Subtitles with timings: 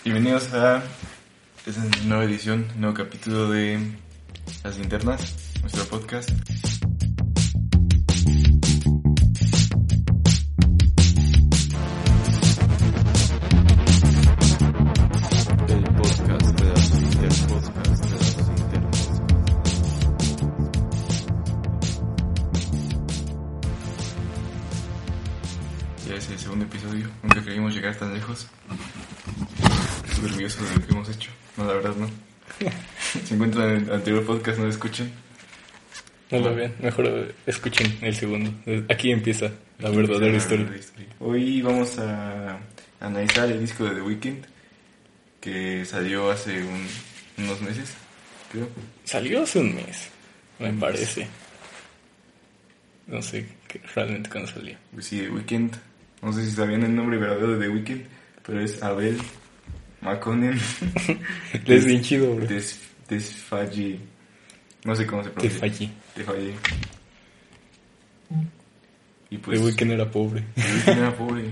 [0.00, 0.82] Bienvenidos a
[1.64, 3.78] esta nueva edición, nuevo capítulo de
[4.64, 6.28] Las Linternas, nuestro podcast.
[15.68, 19.42] El podcast de las Interpodcast, de las Interpodcast.
[26.08, 28.48] Ya es el segundo episodio, nunca creímos llegar tan lejos.
[30.22, 31.30] Estoy orgulloso de lo que hemos hecho.
[31.56, 32.10] No, la verdad no.
[33.26, 35.12] Si encuentran el anterior podcast, no lo escuchen.
[36.30, 38.50] No lo vean, mejor escuchen el segundo.
[38.88, 40.66] Aquí empieza la verdadera historia.
[41.20, 42.58] Hoy vamos a
[43.00, 44.44] analizar el disco de The Weeknd
[45.40, 46.86] que salió hace un-
[47.44, 47.92] unos meses,
[48.50, 48.68] creo.
[49.04, 50.08] Salió hace un mes,
[50.58, 51.26] me parece.
[53.08, 54.76] No sé qué- realmente cuándo salió.
[54.94, 55.74] Pues sí, The Weeknd.
[56.22, 58.02] No sé si sabían el nombre verdadero de The Weeknd,
[58.46, 59.18] pero es Abel
[60.02, 60.60] McConnell
[61.66, 62.46] Es bien chido, bro.
[62.46, 64.00] Des, Desfalli.
[64.84, 65.60] No sé cómo se Te pronuncia.
[65.60, 65.90] fallé.
[66.14, 66.54] Te fallé.
[69.30, 69.58] Y pues.
[69.58, 70.44] The Weeknd era pobre.
[70.56, 71.44] Weeknd era pobre,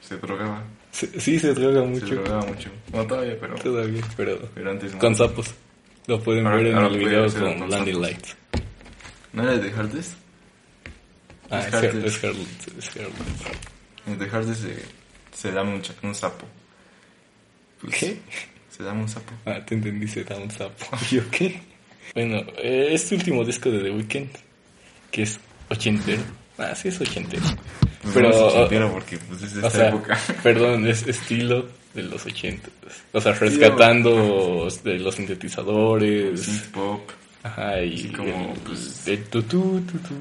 [0.00, 0.62] se drogaba.
[0.90, 2.06] Se- Sí, se droga Se mucho.
[2.14, 2.70] drogaba mucho.
[2.92, 3.54] No todavía, pero.
[3.56, 4.98] Todavía, pero Pero antes no.
[4.98, 5.54] con sapos.
[6.06, 7.92] Lo pueden Ahora- ver en el video con Landy.
[7.92, 8.36] Lights.
[9.34, 10.12] ¿No era de Hardest?
[11.50, 11.72] Ah, Es.
[11.74, 12.04] Heartless.
[12.16, 12.50] Es Heartless.
[14.06, 14.82] En The Hardest se,
[15.36, 16.46] se da un, un sapo.
[17.80, 18.16] Pues, ¿Qué?
[18.76, 19.32] Se da un sapo.
[19.46, 20.84] Ah, te entendí, se da un sapo.
[21.10, 21.60] ¿Yo qué?
[22.14, 24.28] Bueno, eh, este último disco de The Weeknd,
[25.10, 26.22] que es ochentero.
[26.56, 27.42] Ah, sí es ochentero.
[28.02, 30.18] Pues Pero, no es ochentero porque pues es O esta sea, época.
[30.42, 32.70] perdón, es estilo de los ochentas.
[33.12, 36.40] O sea, rescatando de los sintetizadores.
[36.40, 37.10] Synth pop.
[37.42, 40.14] Ajá, y Sí, como, el, pues- el tutú, tutú,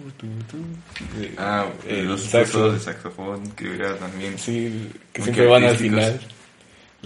[1.19, 2.71] de- Ah, el los saxo.
[2.71, 4.37] de saxofón que era también.
[4.37, 6.19] Sí, que siempre van al final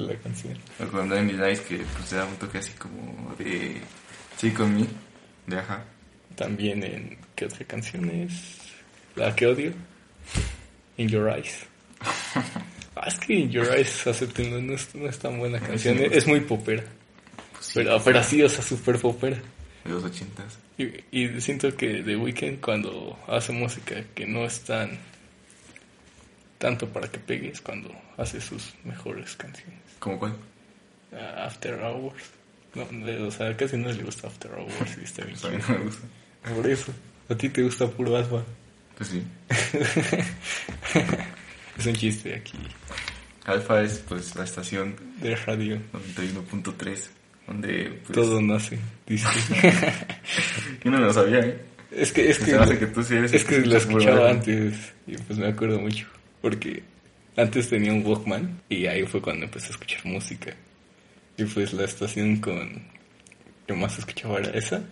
[0.07, 0.57] la canción.
[0.79, 3.81] O con Blinding Lights que pues se da un toque así como de.
[4.37, 4.87] Sí, con mí.
[5.47, 5.83] De ajá.
[6.35, 7.17] También en.
[7.35, 8.57] ¿Qué otra canción es?
[9.15, 9.73] La que odio.
[10.97, 11.65] In Your Eyes.
[12.93, 15.97] Ah, es que In Your Eyes, acéptenlo, no es, no es tan buena canción.
[15.97, 16.83] sí es muy popera.
[17.53, 19.37] Pues sí, Pero, pero sí, o sea, súper popera.
[19.85, 20.59] de los ochentas.
[20.77, 24.99] Y, y siento que The Weeknd cuando hace música que no es tan
[26.57, 29.79] tanto para que pegue es cuando hace sus mejores canciones.
[30.01, 30.35] ¿Cómo cuál?
[31.13, 32.23] Ah, After Hours.
[32.75, 35.37] No, le- o sea, casi no le gusta After Hours y está bien.
[35.43, 36.07] A mí no me gusta.
[36.55, 36.91] Por eso.
[37.29, 38.43] A ti te gusta puro alfa.
[38.97, 39.23] Pues sí.
[41.77, 42.57] Es un chiste aquí
[43.45, 45.77] Alfa es pues la estación de radio.
[45.93, 47.07] 91.3
[47.47, 49.27] donde pues, Todo nace, dice.
[50.83, 51.59] Yo no lo sabía, ¿eh?
[51.91, 54.93] es que, es que, hace que tú sí eres es que que lo escuchaba antes
[55.07, 56.07] y pues me acuerdo mucho.
[56.41, 56.83] Porque
[57.37, 60.53] antes tenía un Walkman y ahí fue cuando empecé a escuchar música.
[61.37, 62.81] Y pues la estación con
[63.67, 64.83] que más escuchaba era esa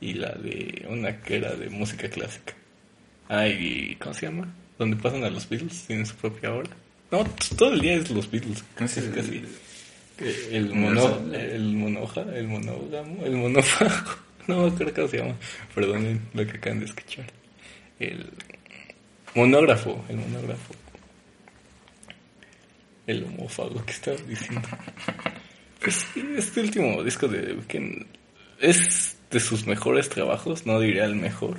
[0.00, 2.54] y la de una que era de música clásica.
[3.28, 4.52] Ah, y ¿cómo se llama?
[4.78, 6.70] Donde pasan a los Beatles, tienen su propia hora.
[7.10, 7.24] No,
[7.56, 8.62] todo el día es los Beatles.
[8.76, 9.16] ¿Cómo se Casi, llama?
[9.16, 9.42] casi.
[10.18, 13.90] Eh, El mono, el monoja, el monógamo, el monófago.
[14.46, 15.34] No acuerdo cómo se llama.
[15.74, 17.26] Perdonen lo que acaban de escuchar.
[17.98, 18.30] El
[19.34, 20.72] monógrafo, el monógrafo.
[23.06, 24.68] El homófago que estaba diciendo.
[25.80, 28.06] Pues sí, este último disco de The Weeknd
[28.60, 31.58] es de sus mejores trabajos, no diría el mejor.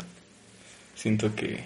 [0.96, 1.63] Siento que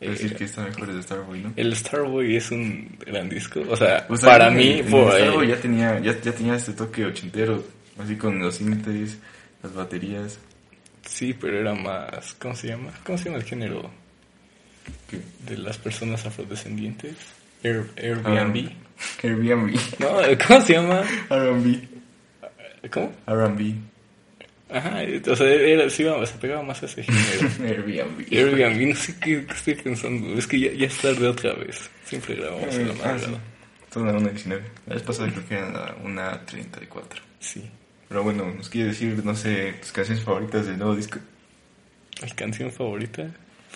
[0.00, 1.52] Es decir, eh, que está mejor de Starboy, ¿no?
[1.56, 3.60] el Starboy es un gran disco.
[3.68, 6.72] O sea, O sea, para mí, en por, Starboy ya tenía, ya, ya tenía este
[6.72, 7.64] toque ochentero,
[7.98, 9.18] así con los sintes,
[9.62, 10.38] las baterías.
[11.04, 12.34] sí, pero era más.
[12.38, 12.92] ¿Cómo se llama?
[13.04, 13.90] ¿Cómo se llama el género
[15.46, 17.16] de las personas afrodescendientes?
[17.62, 18.68] Air, Airbnb.
[18.68, 19.76] Ah, Airbnb.
[19.98, 20.08] No,
[20.46, 21.02] ¿cómo se llama?
[21.30, 21.88] R&B.
[22.90, 23.12] ¿Cómo?
[23.26, 23.74] R&B.
[24.72, 27.50] Ajá, o sea, era, sí, iba- se pegaba más a ese género.
[27.64, 28.26] Airbnb.
[28.32, 30.38] Airbnb, no sé qué, qué estoy pensando.
[30.38, 31.90] Es que ya, ya es tarde otra vez.
[32.04, 33.02] Siempre grabamos en la Ah, sí.
[33.26, 33.40] madrugada.
[33.92, 34.62] Son a una 19.
[34.86, 37.20] La vez pasada creo que eran a una 34.
[37.40, 37.68] Sí.
[38.08, 41.18] Pero bueno, nos quiere decir, no sé, tus canciones favoritas del nuevo disco.
[42.22, 43.26] Mi canción favorita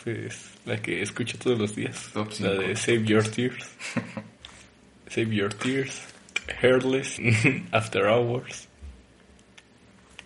[0.04, 2.10] pues la que escucho todos los días.
[2.12, 2.52] Top la cinco.
[2.52, 3.70] de Save Your Tears.
[5.08, 6.02] Save Your Tears.
[6.60, 7.18] Hairless,
[7.72, 8.68] After Hours.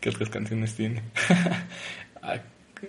[0.00, 1.02] ¿Qué otras canciones tiene?
[2.20, 2.40] Ah,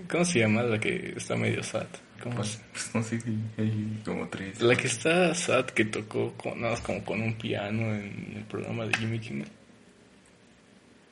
[0.09, 1.85] ¿Cómo se llama la que está medio sad?
[2.21, 3.19] ¿Cómo Pues, pues no sé,
[3.59, 4.59] hay como tres.
[4.59, 8.43] La que está sad que tocó con, nada más como con un piano en el
[8.45, 9.47] programa de Jimmy Kimmel.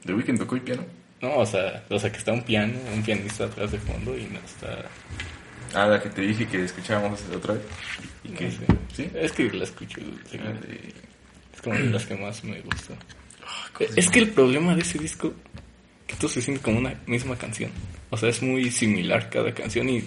[0.03, 0.83] ¿The Weeknd tocó el piano?
[1.21, 4.23] No, o sea, o sea que está un piano, un pianista atrás de fondo y
[4.23, 4.85] no está...
[5.77, 7.63] Ah, la que te dije que escuchábamos otra vez.
[8.23, 8.57] ¿Y no que sé.
[8.95, 9.09] ¿Sí?
[9.13, 10.93] Es que la escucho, sí, de-
[11.53, 12.95] es como de las que más me gusta.
[13.73, 15.33] ¿cómo se Es que el problema de ese disco,
[16.07, 17.69] que todo se siente como una misma canción.
[18.09, 20.03] O sea, es muy similar cada canción y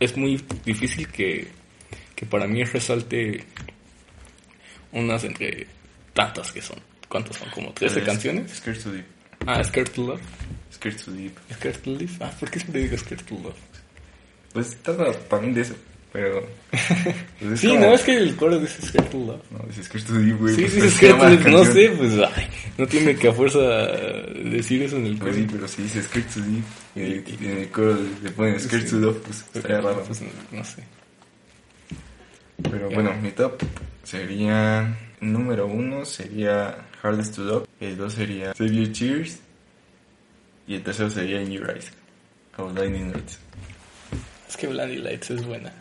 [0.00, 1.46] es muy difícil que,
[2.16, 3.44] que para mí resalte
[4.92, 5.66] unas entre
[6.12, 6.78] tantas que son.
[7.08, 7.50] ¿Cuántas son?
[7.50, 8.52] ¿Como 13 Es- canciones?
[8.54, 9.04] Scared to Deep.
[9.46, 10.20] Ah, Scared to Love.
[10.72, 11.36] Scared to Deep.
[11.52, 12.12] Scared to Live.
[12.20, 13.54] Ah, ¿por qué siempre digo Scared to Love?
[14.54, 15.74] Pues trata también de eso,
[16.12, 16.46] pero...
[17.40, 19.42] pues es Sí, como- no, es que el coro dice Scared to Love.
[19.50, 20.54] No, dice Scared to Deep, güey.
[20.54, 22.48] Sí, pues, sí, se que llama la no sé, pues ay,
[22.78, 25.32] no tiene que a fuerza decir eso en el coro.
[25.32, 26.64] Pues sí, pero si dice Scared to Deep
[26.94, 30.02] y en el- y en el coro le ponen Scared to Love, pues estaría raro.
[30.04, 30.82] Pues, no, no sé.
[32.70, 33.60] Pero bueno, mi top
[34.04, 34.96] sería...
[35.20, 37.66] Número uno sería Hardest to Love.
[37.80, 39.38] El dos sería Save Your Tears.
[40.66, 41.90] Y el tercero sería In Your Eyes.
[42.58, 43.38] O Lightning Lights.
[44.54, 45.72] Es que Blinding Lights es buena.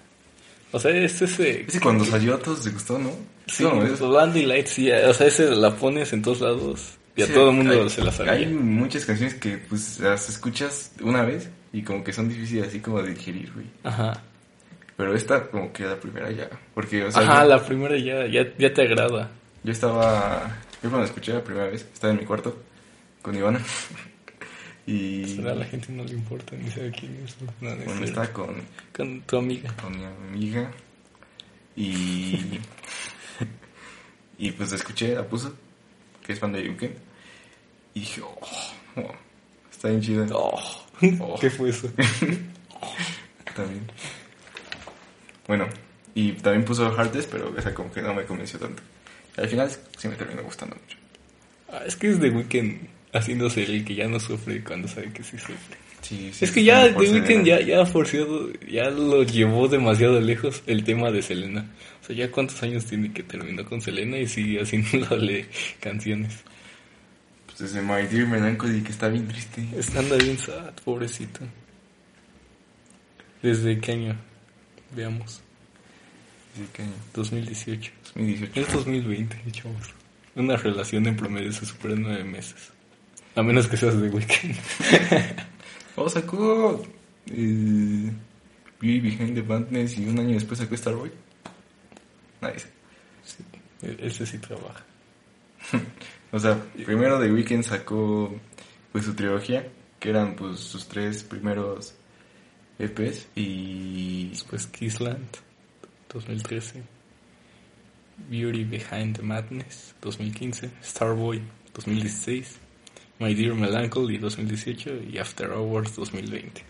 [0.71, 1.61] O sea, es ese...
[1.67, 3.11] Ese cuando salió a todos les gustó, ¿no?
[3.45, 7.21] Sí, No, es- Blinding Lights, sí, o sea, ese la pones en todos lados y
[7.21, 8.31] a sí, todo el mundo hay- se la sabía.
[8.31, 12.79] Hay muchas canciones que pues las escuchas una vez y como que son difíciles así
[12.79, 13.67] como de digerir, güey.
[13.83, 14.23] Ajá.
[14.97, 16.49] Pero esta como que la primera ya.
[16.73, 19.29] Porque, o sea, Ajá, yo, la primera ya, ya, ya te agrada.
[19.63, 20.57] yo estaba...
[20.81, 22.57] Yo cuando escuché la primera vez, estaba en mi cuarto
[23.21, 23.59] con Ivana.
[24.85, 25.35] y...
[25.35, 27.35] Pues, a la gente no le importa ni sabe quién es.
[27.61, 28.55] No, no es Bueno, estaba con,
[28.95, 29.73] Con tu amiga.
[29.81, 30.71] con mi amiga
[31.75, 32.59] y...
[34.37, 35.53] y pues escuché, la puso,
[36.25, 36.83] que es fan de UK.
[37.95, 38.39] Y dije, oh,
[38.97, 39.15] oh,
[39.71, 40.27] está bien chida.
[40.33, 40.83] Oh,
[41.19, 41.35] Oh.
[41.39, 41.89] ¿Qué fue eso?
[43.55, 43.85] También.
[45.47, 45.67] Bueno,
[46.15, 48.81] y también puso Hardest, pero esa como que no me convenció tanto.
[49.35, 50.97] Al final sí me terminó gustando mucho.
[51.69, 55.23] Ah, es que es The Weeknd haciéndose el que ya no sufre cuando sabe que
[55.23, 55.77] sí sufre.
[56.01, 60.19] Sí, sí, Es que ya The Weeknd ya, ya ha forzado, ya lo llevó demasiado
[60.19, 61.65] lejos el tema de Selena.
[62.01, 65.45] O sea, ya cuántos años tiene que terminó con Selena y sigue haciéndole
[65.79, 66.43] canciones.
[67.45, 69.65] Pues desde My Dear Melancholy, que está bien triste.
[69.77, 71.39] Está anda bien sad, pobrecito.
[73.41, 74.17] ¿Desde qué año?
[74.93, 75.41] Veamos.
[76.53, 76.95] Desde qué año?
[77.13, 77.91] 2018.
[78.15, 78.59] 2018.
[78.59, 79.93] Es 2020, chavos.
[80.35, 82.72] Una relación en promedio se supera en nueve meses.
[83.35, 84.55] A menos que seas de Weekend.
[85.95, 86.81] Oh, sacó
[87.27, 88.11] eh,
[88.81, 91.11] Beauty Behind the Madness y un año después sacó Starboy.
[92.41, 92.67] Nice.
[93.23, 93.43] Sí,
[93.99, 94.83] ese sí trabaja.
[96.31, 98.35] O sea, primero The Weeknd sacó
[98.91, 99.67] pues su trilogía,
[99.99, 101.93] que eran pues sus tres primeros
[102.79, 105.27] EPs y Después Kissland,
[106.11, 106.81] 2013.
[108.29, 110.71] Beauty Behind the Madness, 2015.
[110.83, 111.39] Starboy,
[111.75, 112.62] 2016.
[113.19, 115.03] My Dear Melancholy, 2018.
[115.11, 116.63] Y After Hours, 2020.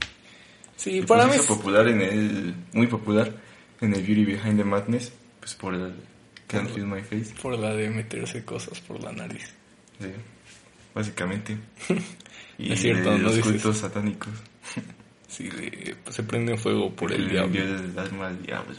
[0.75, 3.31] Sí, y, para pues, mí es- popular en el muy popular
[3.81, 5.93] en el Beauty Behind the Madness, pues por el
[6.47, 9.53] Can't Feel My Face, por la de meterse cosas por la nariz.
[9.99, 10.07] sí,
[10.93, 11.57] básicamente.
[12.57, 14.31] Y Es cierto, de no los dices- cultos satánicos.
[15.27, 17.59] Sí, de- pues, se prende fuego por el le diablo.
[17.63, 18.75] el alma al diablo.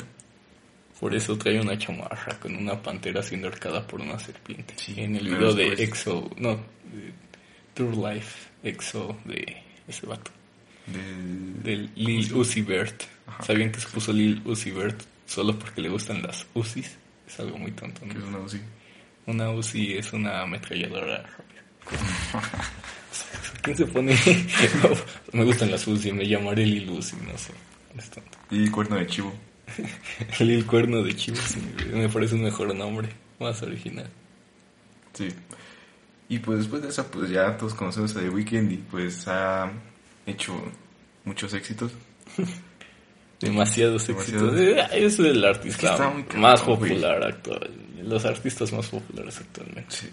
[1.01, 4.75] Por eso trae una chamarra con una pantera siendo ahorcada por una serpiente.
[4.77, 7.13] Sí, en el video de EXO, no, de
[7.75, 10.31] True Life, EXO de ese vato.
[10.87, 11.63] Del...
[11.63, 13.05] Del Lil Uzi Vert.
[13.27, 13.43] Ajá.
[13.43, 16.97] ¿Sabían que se puso Lil Uzi Vert solo porque le gustan las Uzis?
[17.27, 18.29] Es algo muy tonto, que es ¿no?
[18.29, 18.61] una Uzi.
[19.27, 21.63] Una Uzi es una ametralladora rápida.
[23.63, 24.17] ¿Quién se pone?
[25.33, 27.53] me gustan las Uzi, me llamaré Lil Uzi, no sé.
[27.97, 28.39] Es tonto.
[28.51, 29.33] El cuerno de chivo.
[30.41, 31.61] Lil Cuerno de Chivo, sí,
[31.93, 34.09] me parece un mejor nombre, más original.
[35.13, 35.29] Sí.
[36.29, 39.71] Y pues después de eso, pues ya todos conocemos a The Weeknd y pues ha
[40.27, 40.55] hecho
[41.25, 41.93] muchos éxitos.
[43.41, 44.55] Demasiados Demasiados.
[44.55, 44.91] éxitos.
[44.93, 46.79] Es el Es que artista cabrón, más güey.
[46.79, 47.71] popular actual.
[48.03, 49.95] Los artistas más populares actualmente.
[49.97, 50.09] Sí.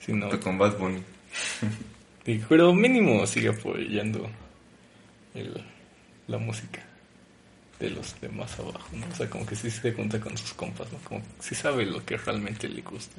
[0.00, 0.28] Sí, no.
[0.40, 1.02] Con Bad Bunny.
[2.48, 4.28] Pero mínimo sigue apoyando
[5.34, 5.62] el-
[6.28, 6.82] la música
[7.80, 9.06] de los de más abajo, ¿no?
[9.10, 10.98] O sea, como que sí se cuenta con sus compas, ¿no?
[11.00, 13.16] Como que sí sabe lo que realmente le gusta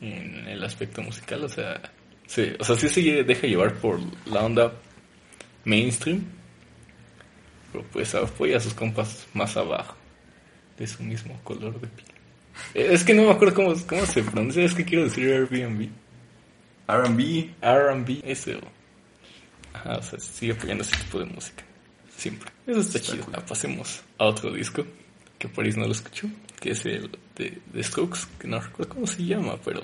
[0.00, 1.80] en el aspecto musical, o sea,
[2.26, 4.72] sí, o sea, sí se deja llevar por la onda
[5.64, 6.24] mainstream,
[7.72, 9.96] pero pues apoya a sus compas más abajo,
[10.78, 12.08] de su mismo color de piel.
[12.74, 15.88] Es que no me acuerdo cómo, cómo se pronuncia, es que quiero decir Airbnb.
[16.88, 17.50] R&B.
[17.62, 18.56] R&B, ese.
[18.56, 18.60] o-
[19.72, 21.62] Ajá, o sea, sigue apoyando ese tipo de música.
[22.16, 22.50] Siempre.
[22.66, 23.24] Eso está, Está chido.
[23.26, 23.34] cool.
[23.38, 24.84] Ah, pasemos a otro disco
[25.38, 26.26] que Paris no lo escuchó,
[26.58, 27.08] que es el
[27.40, 29.82] de, de que no recuerdo cómo se llama, pero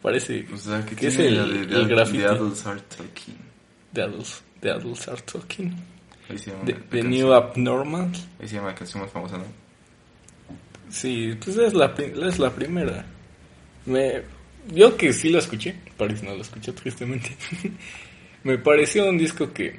[0.00, 2.80] parece O sea, que que es el, la de, el de, graffiti de Adults Are
[2.80, 3.36] Talking.
[3.92, 5.74] de Adults, de Adults Are Talking.
[6.64, 7.08] De, la.
[7.08, 8.10] New Abnormal.
[8.40, 9.44] Ahí se llama la canción más famosa, ¿no?
[10.88, 13.04] Sí, pues es la, es la primera.
[13.86, 14.22] Me,
[14.68, 17.36] yo que sí lo escuché, Paris no lo escuchó tristemente.
[18.44, 19.78] Me pareció un disco que,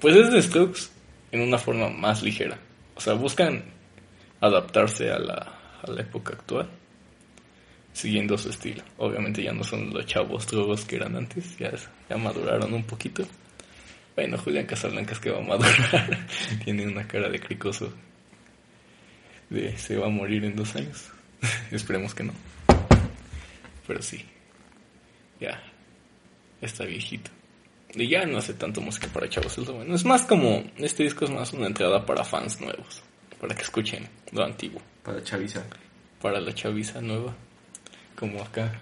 [0.00, 0.82] pues es de Strokes
[1.30, 2.58] en una forma más ligera.
[2.94, 3.64] O sea, buscan
[4.40, 6.68] adaptarse a la, a la época actual,
[7.92, 8.82] siguiendo su estilo.
[8.98, 11.72] Obviamente ya no son los chavos drogos que eran antes, ya,
[12.08, 13.24] ya maduraron un poquito.
[14.14, 16.26] Bueno, Julián Casablancas que va a madurar,
[16.64, 17.92] tiene una cara de cricoso
[19.52, 21.10] de se va a morir en dos años.
[21.70, 22.32] Esperemos que no.
[23.86, 24.24] Pero sí.
[25.40, 25.62] Ya.
[26.60, 27.30] Está viejito.
[27.94, 29.58] Y ya no hace tanto música para chavos.
[29.58, 29.94] Es, lo bueno.
[29.94, 30.64] es más como.
[30.78, 33.02] Este disco es más una entrada para fans nuevos.
[33.42, 34.80] Para que escuchen lo antiguo.
[35.02, 35.62] Para Chavisa.
[36.22, 37.34] Para la chaviza nueva.
[38.16, 38.80] Como acá.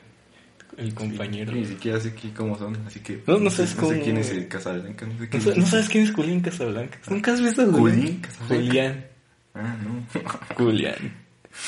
[0.77, 1.51] El compañero.
[1.53, 3.23] Ni siquiera sé qué, cómo son, así que...
[3.27, 5.57] No, no sabes sé cómo- quién es el Casablanca, no sé ¿No, quién es.
[5.57, 7.11] no sabes quién es Julián Casablancas?
[7.11, 8.21] ¿Nunca has visto a Julián Julián?
[8.21, 8.49] Casablancas.
[8.49, 9.07] Julián.
[9.55, 10.55] Ah, no.
[10.57, 11.17] Julián.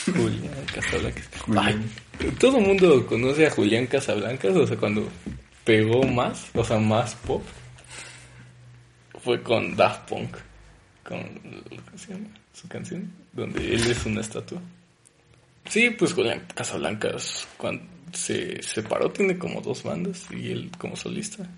[0.06, 1.28] Julián Casablancas.
[1.40, 1.66] Julián.
[2.20, 5.08] Ay, todo el mundo conoce a Julián Casablancas, o sea, cuando
[5.64, 7.42] pegó más, o sea, más pop,
[9.24, 10.36] fue con Daft Punk,
[11.04, 11.22] con
[12.52, 14.60] su canción, donde él es una estatua.
[15.68, 21.48] Sí, pues Julián Casablancas, cuando se separó, tiene como dos bandas y él como solista.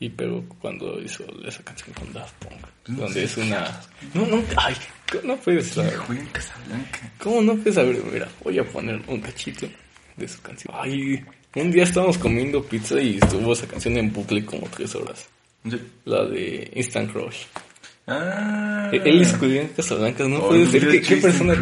[0.00, 3.80] Y pero cuando hizo esa canción con Daft Punk, No donde es una...
[4.14, 4.74] No, no, ay,
[5.24, 5.96] no puedes saber.
[5.96, 7.12] Julián Casablanca.
[7.18, 8.00] ¿Cómo no puedes saber?
[8.12, 9.68] Mira, voy a poner un cachito
[10.16, 10.72] de su canción.
[10.76, 15.28] Ay, un día estábamos comiendo pizza y estuvo esa canción en bucle como tres horas.
[16.04, 17.44] La de Instant Crush.
[18.08, 18.88] Ah.
[18.92, 20.88] E- Él es Julián Casablancas, no Oh, puede ser.
[20.88, 21.54] ¿Qué, qué persona?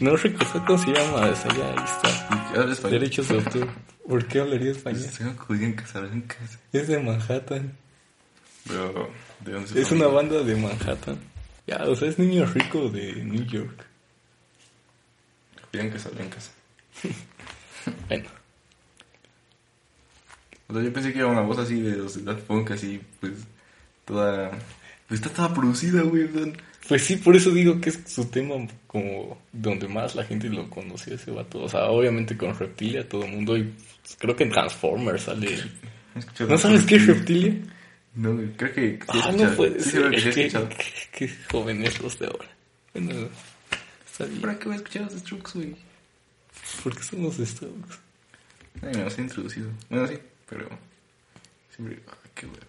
[0.00, 1.28] No recuerdo cómo se llama.
[1.28, 2.28] Esa ya, ahí está.
[2.60, 3.00] Habla español.
[3.00, 3.68] Derechos de autor.
[4.08, 5.04] ¿Por qué hablaría español?
[5.38, 6.58] Julián Casablancas.
[6.72, 7.76] Es de Manhattan.
[8.66, 9.10] Pero,
[9.44, 11.18] ¿de dónde se Es una banda de Manhattan.
[11.66, 13.84] Ya, o sea, es niño rico de New York.
[15.70, 16.50] Julián Casablancas.
[18.08, 18.24] Bueno,
[20.68, 23.32] O sea, yo pensé que era una voz así de los Daft Punk, así, pues,
[24.04, 24.50] toda...
[25.08, 26.28] Pues está toda producida, güey.
[26.88, 28.54] Pues sí, por eso digo que es su tema
[28.86, 31.62] como donde más la gente lo conocía ese vato.
[31.62, 33.72] O sea, obviamente con Reptilia todo el mundo y
[34.18, 35.58] creo que en Transformers sale.
[36.16, 37.54] escuchado ¿No sabes qué es Reptilia?
[38.14, 38.98] No, creo que...
[39.08, 39.56] Ah, no escuchado.
[39.56, 40.10] puede Sí, ser.
[40.10, 40.68] que sí he Qué, escuchado.
[40.70, 42.48] qué- qué jóvenes los de ahora.
[42.94, 43.28] Bueno.
[44.40, 45.76] ¿Para qué voy a escuchar los Strokes, güey?
[46.82, 47.94] Porque son los Strokes.
[48.82, 49.68] Ay, me los he introducido.
[49.90, 50.14] Bueno, sí,
[50.48, 50.68] pero...
[51.74, 51.98] Siempre...
[52.06, 52.60] Ay, qué hueva.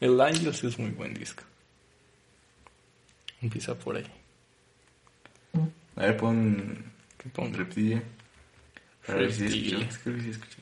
[0.00, 1.42] El Angels es muy buen disco.
[3.42, 4.06] Empieza por ahí.
[5.96, 6.84] A ver, pon...
[7.18, 7.56] ¿Qué pongo?
[7.56, 8.02] Reptilia.
[9.06, 9.70] Para ver si.
[10.02, 10.58] Creo que sí escuché.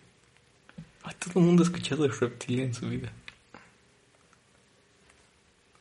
[1.04, 3.10] Ah, todo el mundo ha escuchado de Reptilia en su vida.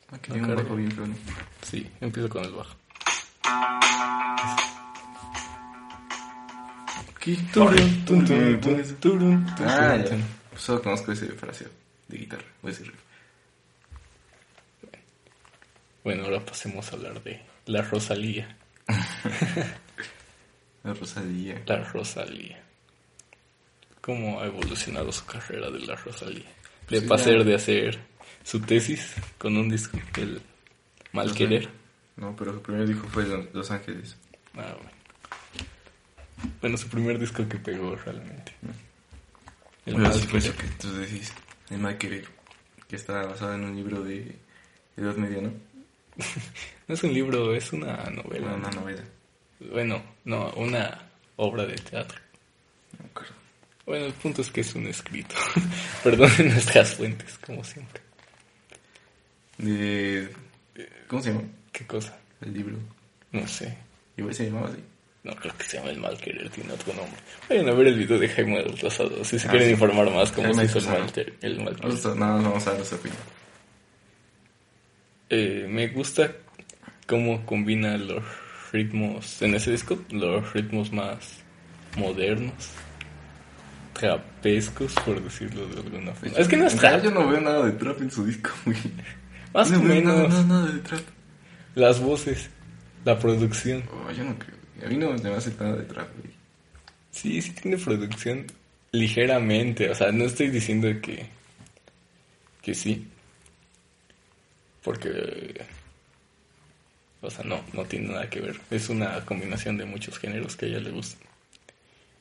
[0.10, 1.16] Que Ah, tiene un bajo bien feo, ¿no?
[1.62, 2.76] Sí, empiezo con el bajo.
[7.54, 7.76] Turun,
[8.06, 10.18] pones- turun, tun, Ah, ya.
[10.58, 11.70] Solo conozco ese fraseo
[12.08, 12.96] de guitarra, o ese riff.
[16.04, 18.56] Bueno, ahora pasemos a hablar de la Rosalía.
[20.84, 21.62] La Rosalía.
[21.66, 22.64] La Rosalía.
[24.02, 26.46] ¿Cómo ha evolucionado su carrera de la Rosalía?
[26.90, 28.00] De Sí, pasar de hacer
[28.44, 30.42] su tesis con un disco, el
[31.12, 31.70] Mal Los Querer.
[32.16, 34.16] No, pero su primer disco fue Lo- Los Ángeles.
[34.56, 34.90] Ah, bueno.
[36.62, 38.54] Bueno, su primer disco que pegó realmente.
[39.86, 40.54] El Bueno, Mal sí Querer.
[40.54, 41.34] que tú decís.
[41.70, 42.26] El Mal Querer.
[42.88, 44.36] Que está basado en un libro de
[44.98, 45.52] Edad Media, ¿no?
[46.88, 48.54] No es un libro, es una novela.
[48.56, 49.04] Una novela.
[49.72, 50.98] Bueno, no, una
[51.36, 52.18] obra de teatro.
[52.94, 53.34] No me acuerdo.
[53.86, 55.36] Bueno, el punto es que es un escrito.
[56.04, 58.02] Perdonen nuestras fuentes, como siempre.
[59.60, 60.30] De...
[61.08, 61.44] ¿Cómo se llama?
[61.72, 62.18] ¿Qué cosa?
[62.42, 62.78] El libro.
[63.32, 63.78] No sé.
[64.18, 64.84] Igual se llamaba así.
[65.24, 67.20] No creo que se llame El Mal Querer, tiene otro nombre.
[67.50, 69.74] Vayan a ver el video de Jaime del Rosado si se Ah, quieren sí.
[69.74, 71.00] informar más cómo Jaime se hizo el.
[71.00, 72.08] Mal, el mal Querer.
[72.08, 73.22] A, nada más vamos a dar nuestra opinión.
[75.30, 76.32] Eh, me gusta
[77.06, 78.24] cómo combina los
[78.72, 81.38] ritmos en ese disco, los ritmos más
[81.98, 82.54] modernos,
[83.94, 86.38] trapescos, por decirlo de alguna forma.
[86.38, 88.78] Es que no es trap, Yo no veo nada de trap en su disco, güey.
[89.54, 90.16] más no o menos.
[90.16, 91.02] Nada, nada, nada de trap.
[91.76, 92.50] Las voces,
[93.06, 93.84] la producción.
[93.92, 94.58] Oh, yo no creo.
[94.86, 96.34] A mí no me hace nada de trap, güey.
[97.12, 98.46] Sí, sí tiene producción
[98.92, 99.90] ligeramente.
[99.90, 101.26] O sea, no estoy diciendo que,
[102.62, 103.08] que sí.
[104.84, 105.66] Porque,
[107.22, 108.60] o sea, no, no tiene nada que ver.
[108.72, 111.22] Es una combinación de muchos géneros que a ella le gustan.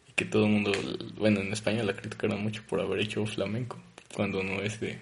[0.09, 0.73] Y que todo el mundo,
[1.17, 3.79] bueno, en España la criticaron mucho por haber hecho flamenco.
[4.15, 4.99] Cuando no es de...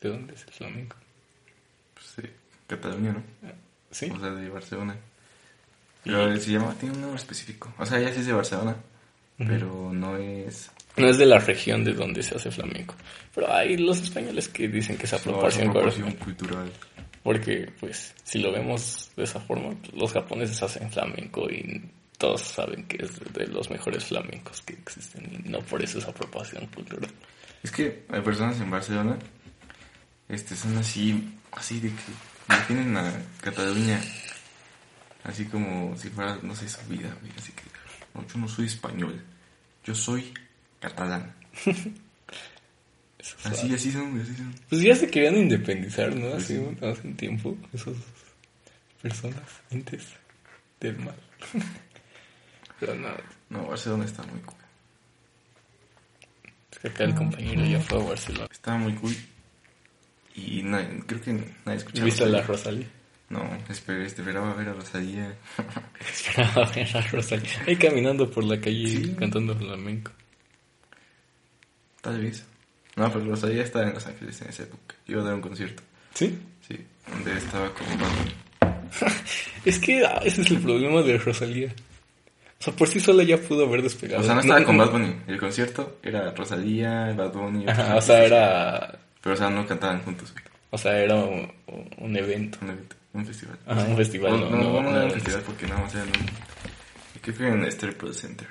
[0.00, 0.96] ¿De dónde es el flamenco?
[1.94, 2.22] Pues sí,
[2.66, 3.22] Cataluña, ¿no?
[3.90, 4.10] Sí.
[4.10, 4.96] O sea, de Barcelona.
[6.04, 7.74] Pero se llama, tiene un nombre específico.
[7.78, 8.76] O sea, ella sí es de Barcelona,
[9.38, 10.70] pero no es...
[10.96, 12.94] No es de la región de donde se hace flamenco.
[13.34, 16.72] Pero hay los españoles que dicen que es No, es proporción cultural.
[17.22, 21.82] Porque, pues, si lo vemos de esa forma, los japoneses hacen flamenco y
[22.18, 25.44] todos saben que es de los mejores flamencos que existen.
[25.44, 27.10] Y no por eso es apropiación cultural.
[27.62, 29.18] Es que hay personas en Barcelona,
[30.28, 34.00] este, son así, así de que definen a Cataluña
[35.26, 37.16] así como si fuera, no sé, su vida.
[37.36, 37.62] Así que,
[38.14, 39.22] no, yo no soy español,
[39.84, 40.32] yo soy
[40.80, 41.34] catalán.
[43.44, 44.54] Así, así son, así son.
[44.68, 46.30] Pues ya se querían independizar, ¿no?
[46.30, 46.58] Pues Hace, sí.
[46.60, 47.94] un, hace un tiempo, esas
[49.02, 50.06] personas, entes
[50.78, 51.16] del mal.
[52.80, 53.08] Pero no,
[53.50, 54.54] No, Barcelona está muy cool.
[56.70, 58.48] es que acá el compañero ya fue a Barcelona.
[58.52, 59.16] Está muy cool.
[60.36, 61.32] Y nadie- creo que
[61.64, 62.86] nadie escucha ¿Viste a la Rosalía.
[62.86, 62.88] Rosalía?
[63.28, 65.34] No, esperé, esperaba ver a Rosalía.
[66.00, 67.50] Esperaba ver a Rosalía.
[67.66, 69.14] Ahí caminando por la calle Sí.
[69.18, 70.12] cantando flamenco.
[72.06, 72.44] Tal vez.
[72.94, 74.94] No, pero Rosalía estaba en Los Ángeles en esa época.
[75.08, 75.82] Iba a dar un concierto.
[76.14, 76.38] ¿Sí?
[76.66, 76.78] Sí,
[77.10, 79.10] donde estaba Bunny.
[79.64, 81.74] Es que ah, ese es el problema de Rosalía.
[82.60, 84.22] O sea, por sí sola ya pudo haber despegado.
[84.22, 85.16] O sea, no estaba con Bad Bunny.
[85.26, 87.68] El concierto era Rosalía, Bad Bunny.
[87.68, 88.98] Ajá, o sea, era.
[89.20, 90.32] Pero, o sea, no cantaban juntos.
[90.70, 91.52] O sea, era un,
[91.98, 92.58] un evento.
[92.62, 93.58] Un evento, un festival.
[93.66, 95.92] Ajá, un festival, No, no, no, no, no, no era un festival porque nada más
[95.92, 97.20] era un...
[97.20, 98.46] Creo que en Staples Center.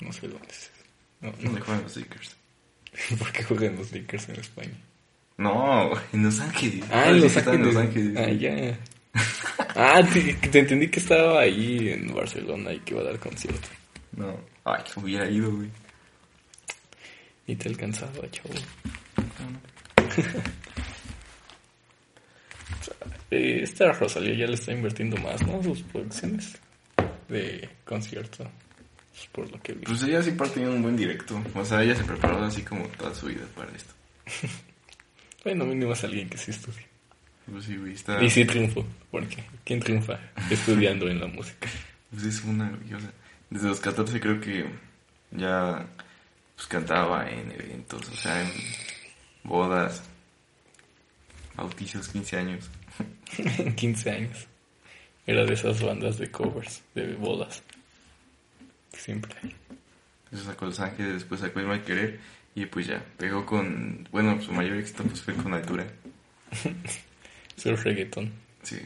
[0.00, 0.75] No sé dónde es.
[1.20, 1.64] No, Donde no.
[1.64, 2.36] juegan los Lakers.
[3.18, 4.74] ¿Por qué juegan los Lakers en España?
[5.38, 6.84] No, en Los Ángeles.
[6.90, 7.54] Ah, en Los Ángeles.
[7.58, 8.16] En Los Ángeles.
[8.18, 8.78] Ah, ya.
[9.78, 13.68] Ah, te, te entendí que estaba ahí en Barcelona y que iba a dar concierto.
[14.12, 14.34] No.
[14.64, 15.68] Ay, que hubiera ido, güey.
[17.46, 18.54] Y te alcanzaba, chavo.
[23.30, 25.62] Eh, esta Rosalía ya le está invirtiendo más, ¿no?
[25.62, 26.58] Sus producciones
[27.28, 28.48] de concierto.
[29.16, 29.84] Pues, por lo que vi.
[29.84, 31.42] Pues ella sí tenía un buen directo.
[31.54, 33.94] O sea, ella se preparó así como toda su vida para esto.
[35.44, 36.82] Bueno, mínimo es alguien que sí estudia.
[37.48, 38.20] Pues sí, güey, está...
[38.20, 38.84] Y sí triunfó.
[39.12, 40.18] Porque ¿quién triunfa
[40.50, 41.68] estudiando en la música?
[42.10, 43.12] Pues es una, o sea,
[43.48, 44.66] desde los 14 creo que
[45.30, 45.86] ya
[46.56, 48.50] pues cantaba en eventos, o sea, en
[49.44, 50.02] bodas,
[51.54, 52.70] bautizos, 15 años.
[53.38, 54.48] En 15 años.
[55.28, 57.62] Era de esas bandas de covers, de bodas.
[58.96, 59.36] Siempre.
[60.24, 62.18] Entonces sacó Los Ángeles, después sacó El Mal Querer
[62.54, 65.86] y pues ya, pegó con, bueno, su mayor éxito pues fue con Altura.
[67.56, 68.30] Es el reggaetón.
[68.62, 68.76] Sí,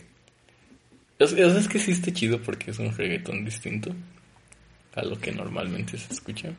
[1.26, 3.94] sea, es que sí está chido porque es un reggaetón distinto
[4.94, 6.50] a lo que normalmente se escucha.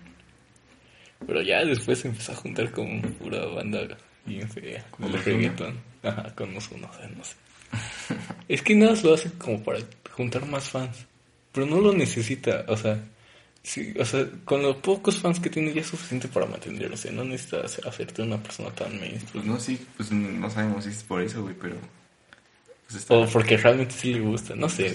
[1.25, 4.85] Pero ya después se empezó a juntar con pura banda bien fea.
[4.91, 5.79] ¿Con el reggaetón.
[6.03, 6.79] Ajá, con o sea,
[7.15, 7.35] no sé.
[8.47, 9.79] es que nada más lo hace como para
[10.11, 11.05] juntar más fans.
[11.51, 13.03] Pero no lo necesita, o sea...
[13.63, 17.11] Sí, o sea, con los pocos fans que tiene ya es suficiente para mantenerse.
[17.11, 19.31] No necesita hacer- hacerte una persona tan mainstream.
[19.33, 21.75] pues no, sí, pues no sabemos si es por eso, güey, pero
[22.87, 23.13] pues está...
[23.15, 24.87] O porque realmente sí le gusta, no sé,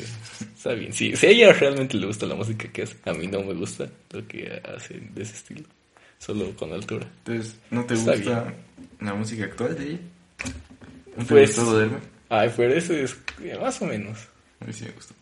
[0.56, 0.92] está bien.
[0.92, 3.54] Sí, si a ella realmente le gusta la música que hace, a mí no me
[3.54, 5.64] gusta lo que hace de ese estilo,
[6.18, 7.06] solo con altura.
[7.18, 8.54] Entonces, ¿no te Está gusta
[9.00, 9.98] la música actual de ella?
[11.16, 11.88] ¿No te Pues- gustó?
[12.28, 14.18] Ay, pero eso es eh, más o menos.
[14.58, 15.14] A mí sí me gustó.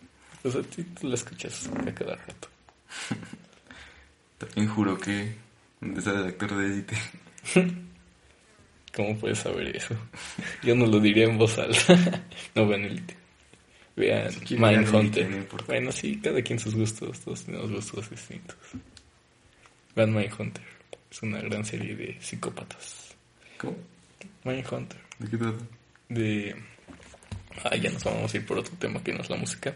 [0.45, 2.49] O sea, tú, tú la escuchas a cada rato.
[4.39, 5.35] También juro que
[6.01, 6.97] sale el actor de élite.
[8.95, 9.97] ¿Cómo puedes saber eso?
[10.63, 12.23] Yo no lo diría en voz alta.
[12.55, 13.17] no vean Elite.
[13.97, 15.31] Vean vean Mindhunter.
[15.31, 15.45] No.
[15.67, 18.57] Bueno, sí, cada quien sus gustos, todos tenemos gustos distintos.
[19.97, 20.63] Vean Mindhunter.
[21.11, 23.17] Es una gran serie de psicópatas.
[23.59, 23.77] ¿Cómo?
[24.45, 25.01] Mindhunter.
[25.19, 25.65] ¿De qué trata?
[26.09, 26.55] de...
[27.63, 29.75] Ah, ya nos vamos a ir por otro tema que no es la música.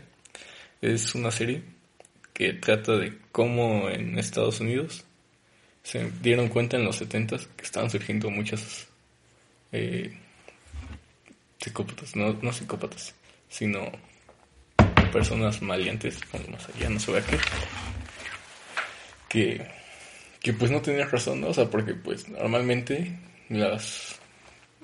[0.81, 1.63] Es una serie
[2.39, 5.05] que trata de cómo en Estados Unidos
[5.83, 8.87] se dieron cuenta en los 70 que estaban surgiendo muchas
[9.73, 10.17] eh,
[11.61, 13.13] psicópatas, no, no psicópatas,
[13.49, 13.91] sino
[15.11, 17.39] personas maleantes, pongo más allá, no sé a qué,
[19.29, 19.67] que,
[20.41, 21.43] que pues no tenían razón.
[21.43, 24.21] O sea, porque pues normalmente las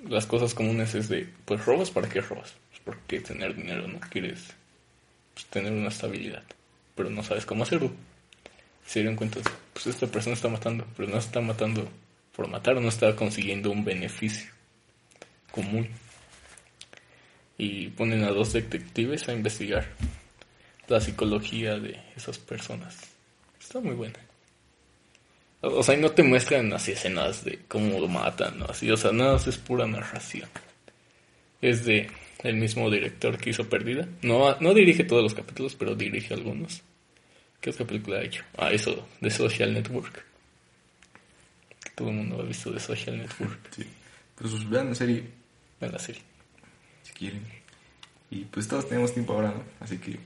[0.09, 2.57] las cosas comunes es de, pues robas, ¿para qué robas?
[2.71, 4.01] Pues porque tener dinero, ¿no?
[4.01, 4.43] Quieres
[5.35, 6.43] pues, tener una estabilidad,
[6.95, 7.91] pero no sabes cómo hacerlo.
[8.87, 9.41] Se dieron cuenta,
[9.73, 11.89] pues esta persona está matando, pero no está matando
[12.35, 14.51] por matar, no está consiguiendo un beneficio
[15.51, 15.89] común.
[17.57, 19.87] Y ponen a dos detectives a investigar
[20.89, 22.97] la psicología de esas personas.
[23.61, 24.19] Está muy buena.
[25.63, 28.67] O sea, y no te muestran así escenas de cómo lo matan, ¿no?
[28.67, 30.49] Así, o sea, nada, es pura narración.
[31.63, 32.11] Es de
[32.45, 34.07] el mismo director que hizo Perdida.
[34.23, 36.83] No, no dirige todos los capítulos, pero dirige algunos.
[37.61, 38.45] ¿Qué otra película ha hecho?
[38.59, 40.23] Ah, eso, de Social Network.
[41.95, 43.59] todo el mundo ha visto de Social Network.
[43.75, 43.85] Sí.
[44.37, 45.25] Pues vean la serie.
[45.81, 46.23] Vean la serie.
[47.03, 47.43] Si quieren.
[48.31, 49.63] Y pues todos tenemos tiempo ahora, ¿no?
[49.81, 50.19] Así que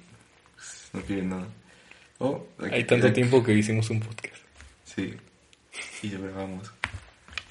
[0.57, 1.47] pues, no quieren nada.
[2.19, 4.43] Oh, Hay tanto tiempo que hicimos un podcast.
[4.85, 5.15] Sí.
[6.03, 6.73] Y lo grabamos.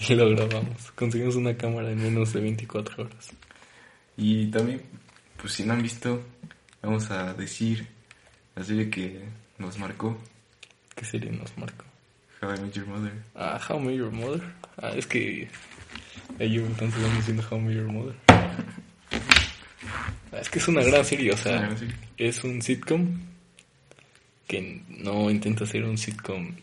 [0.10, 0.91] Y lo grabamos.
[0.91, 3.32] Conseguimos una cámara en menos de 24 horas.
[4.17, 4.82] Y también,
[5.39, 6.23] pues si no han visto,
[6.82, 7.88] vamos a decir
[8.56, 9.21] la serie que
[9.60, 10.17] nos marcó.
[10.95, 11.86] ¿Qué serie nos marcó?
[12.41, 13.13] How I Met Your Mother.
[13.36, 14.41] Ah, How I Met Your Mother.
[14.77, 15.47] Ah, es que
[16.39, 18.15] ellos entonces van diciendo How I Met Your Mother.
[20.32, 21.69] Ah, es que es una gran serie, o sea,
[22.17, 23.19] es un sitcom
[24.47, 26.56] que no intenta ser un sitcom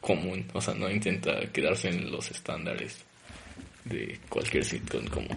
[0.00, 2.98] común, o sea, no intenta quedarse en los estándares
[3.84, 5.28] de cualquier sitcom como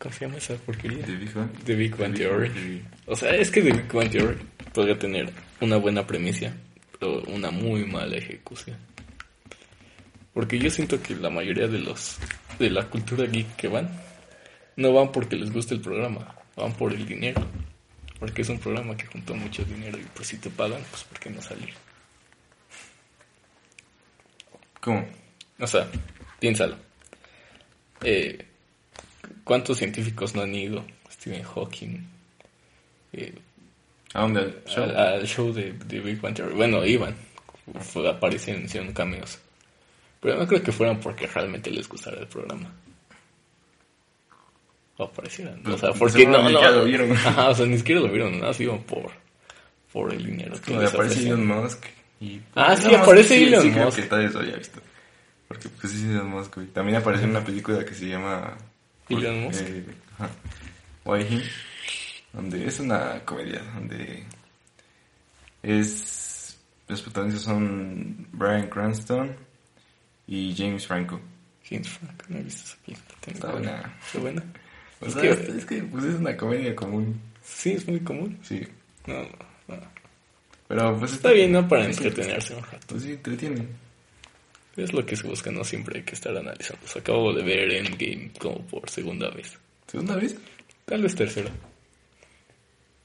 [0.00, 1.04] ¿Cómo se llama esa porquería?
[1.04, 1.50] The Big Bang.
[1.62, 2.82] The Big Bang Theory.
[3.04, 4.38] O sea, es que The Big Bang Theory
[4.72, 6.54] podría tener una buena premisa,
[6.98, 8.78] pero una muy mala ejecución.
[10.32, 12.16] Porque yo siento que la mayoría de los
[12.58, 13.90] de la cultura geek que van
[14.76, 17.46] no van porque les guste el programa, van por el dinero.
[18.18, 21.18] Porque es un programa que juntó mucho dinero y pues si te pagan, pues ¿por
[21.18, 21.74] qué no salir?
[24.80, 25.06] ¿Cómo?
[25.58, 25.86] O sea,
[26.38, 26.78] piénsalo.
[28.02, 28.46] Eh,
[29.44, 30.84] ¿Cuántos científicos no han ido?
[31.10, 32.06] Stephen Hawking.
[33.12, 33.34] Eh,
[34.14, 34.62] ¿A dónde?
[34.76, 36.54] Al show, de, Big Bang Theory.
[36.54, 37.14] Bueno, iban.
[37.80, 39.38] Fue, aparecieron, hicieron cameos.
[40.20, 42.72] Pero no creo que fueran porque realmente les gustara el programa.
[44.96, 45.62] O aparecieran.
[45.66, 46.70] o sea, porque no, no.
[46.70, 47.12] Lo vieron.
[47.16, 48.38] Ajá, o sea, ni siquiera lo vieron.
[48.40, 49.10] Nada, no, iban por,
[49.92, 50.60] por el dinero.
[50.60, 51.84] Que aparece Elon Musk.
[52.20, 53.96] Y, ah, sí, aparece Elon sí, Musk.
[53.96, 54.80] Sí, que tal eso ya visto.
[55.48, 56.66] Porque pues sí, Elon Musk, güey.
[56.66, 58.58] También aparece en una película que se llama
[59.10, 59.62] Elon Musk.
[59.66, 59.84] Eh,
[61.04, 61.42] Why
[62.32, 64.24] donde es una comedia, donde
[65.62, 69.36] es los protagonistas son Brian Cranston
[70.26, 71.20] y James Franco.
[71.68, 73.16] James Franco, no he visto esa película.
[73.26, 73.98] Está buena.
[74.06, 74.44] Está buena.
[75.00, 77.20] es, que, es que pues es una comedia común.
[77.42, 78.38] Sí, es muy común.
[78.42, 78.66] Sí.
[79.06, 79.22] No,
[79.68, 79.80] no.
[80.66, 81.66] Pero pues está, bien, ¿no?
[81.66, 82.86] Para entretenerse un rato.
[82.88, 83.66] Pues sí, entretiene.
[84.76, 86.86] Es lo que se busca, no siempre hay que estar analizando.
[86.96, 89.58] Acabo de ver Endgame como por segunda vez.
[89.86, 90.36] ¿Segunda vez?
[90.84, 91.50] Tal vez tercera.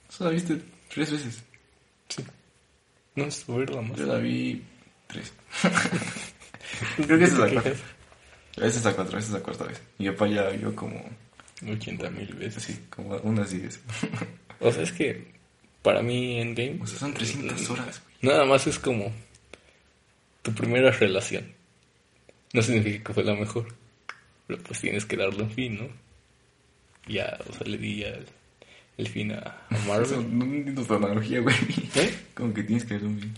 [0.09, 0.61] ¿Solo la viste
[0.93, 1.43] tres veces?
[2.07, 2.23] Sí.
[3.15, 3.97] No es verla más.
[3.97, 4.61] Yo la vi
[5.07, 5.33] tres.
[6.95, 7.79] Creo que esa es la cuarta.
[8.57, 9.81] Esa es la cuarta, esa es la cuarta vez.
[9.99, 11.03] Y yo para allá yo como...
[11.69, 12.63] 80 mil veces.
[12.63, 13.79] Sí, como unas 10.
[14.61, 15.27] o sea, es que
[15.81, 16.79] para mí Endgame...
[16.81, 19.11] O sea, son 300 horas, Nada más es como
[20.45, 21.51] tu primera relación.
[22.53, 23.65] No significa que fue la mejor,
[24.45, 25.87] pero pues tienes que darle un fin, ¿no?
[27.07, 30.25] Ya, o sea, le di el, fin a, Marvel.
[30.37, 31.55] no entiendo tu analogía, güey.
[31.95, 32.13] ¿Eh?
[32.35, 33.33] Como que tienes que darle un fin.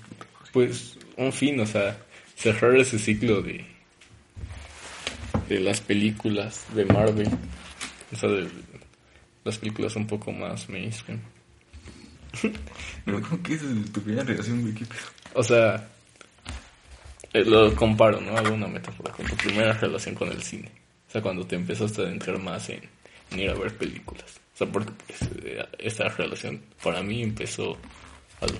[0.51, 1.97] Pues un fin, o sea,
[2.35, 3.65] cerrar ese ciclo de
[5.47, 7.29] de las películas de Marvel.
[8.11, 8.49] O sea, de
[9.45, 11.21] las películas un poco más mainstream.
[13.05, 13.61] Pero ¿cómo que es
[13.93, 14.75] tu primera relación, güey?
[15.33, 15.87] O sea,
[17.37, 18.37] eh, lo comparo, ¿no?
[18.37, 20.71] Hago una metáfora con tu primera relación con el cine.
[21.07, 22.81] O sea, cuando te empezaste a adentrar más en,
[23.31, 24.39] ir a ver películas.
[24.53, 25.29] O sea, porque pues,
[25.79, 27.77] esta relación para mí empezó
[28.41, 28.59] a los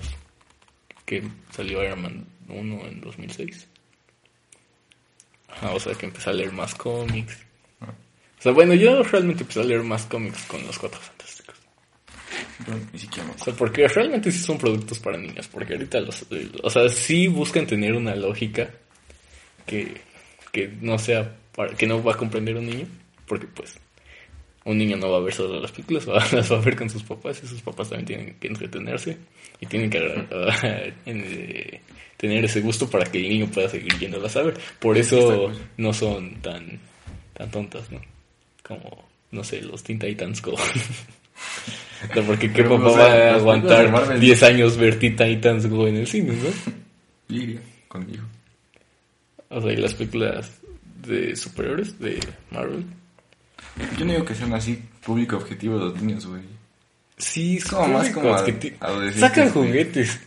[1.04, 3.68] que salió Iron Man 1 en 2006.
[5.62, 7.38] o sea, que empecé a leer más cómics.
[7.80, 11.00] O sea, bueno, yo realmente empecé a leer más cómics con los Cuatro
[12.64, 13.40] Fantásticos.
[13.40, 16.26] O sea, porque realmente sí son productos para niños, porque ahorita los,
[16.62, 18.70] o sea, sí buscan tener una lógica
[19.66, 20.00] que,
[20.52, 22.86] que no sea, para, que no va a comprender un niño,
[23.26, 23.78] porque pues
[24.64, 27.02] un niño no va a ver solo las películas, las va a ver con sus
[27.02, 29.16] papás y sus papás también tienen que entretenerse
[29.60, 29.98] y tienen que
[31.06, 31.80] eh,
[32.16, 34.58] tener ese gusto para que el niño pueda seguir yéndolas a ver.
[34.78, 36.80] Por eso no son tan,
[37.32, 38.00] tan tontas, ¿no?
[38.62, 40.54] Como, no sé, los Teen Titans Go.
[42.26, 46.74] porque qué papá va a aguantar 10 años ver Titans Go en el cine, ¿no?
[47.34, 48.24] Iría conmigo.
[49.50, 50.50] O sea, y las películas
[51.06, 52.84] de superiores de Marvel.
[53.98, 56.42] Yo no digo que sean así público objetivo de los niños, güey.
[57.16, 58.46] Sí, Es como más como ad-
[59.16, 60.20] Sacan juguetes.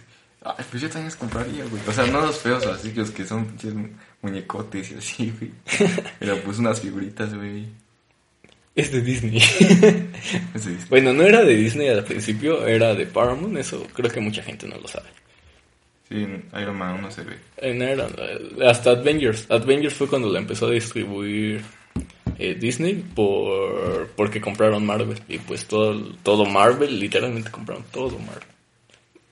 [0.44, 1.82] Ay, pues yo también los compraría, güey.
[1.88, 3.48] O sea, no los feos, así que los que son
[4.22, 5.52] muñecotes y así, güey.
[6.20, 7.68] Pero pues unas figuritas, güey.
[8.76, 9.38] Es de Disney.
[10.54, 10.90] Es de Disney.
[10.90, 13.58] bueno, no era de Disney al principio, era de Paramount.
[13.58, 15.08] Eso creo que mucha gente no lo sabe.
[16.08, 17.38] Sí, en Iron Man 1 se ve.
[17.58, 18.08] En era,
[18.70, 19.50] hasta Avengers.
[19.50, 21.62] Avengers fue cuando la empezó a distribuir
[22.38, 25.20] eh, Disney por porque compraron Marvel.
[25.28, 28.44] Y pues todo, todo Marvel, literalmente compraron todo Marvel.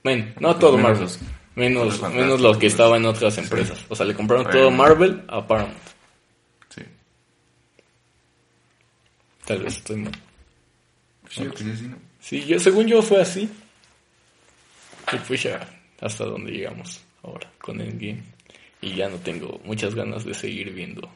[0.03, 1.01] Men, no todo menos Marvel.
[1.03, 1.19] los-
[1.55, 3.85] Menos, los menos lo que estaba en otras empresas.
[3.89, 4.59] O sea, le compraron Bueno.
[4.59, 5.75] todo Marvel a Paramount.
[6.69, 6.81] Sí.
[9.49, 10.11] Tal vez estoy mal.
[11.23, 11.97] Pues yo que sí, ¿no?
[12.19, 13.49] Sí, yo, según yo fue así.
[15.11, 15.67] Y pues ya
[16.01, 18.21] hasta donde llegamos ahora con Endgame.
[18.79, 21.09] Y ya no tengo muchas ganas de seguir viendo.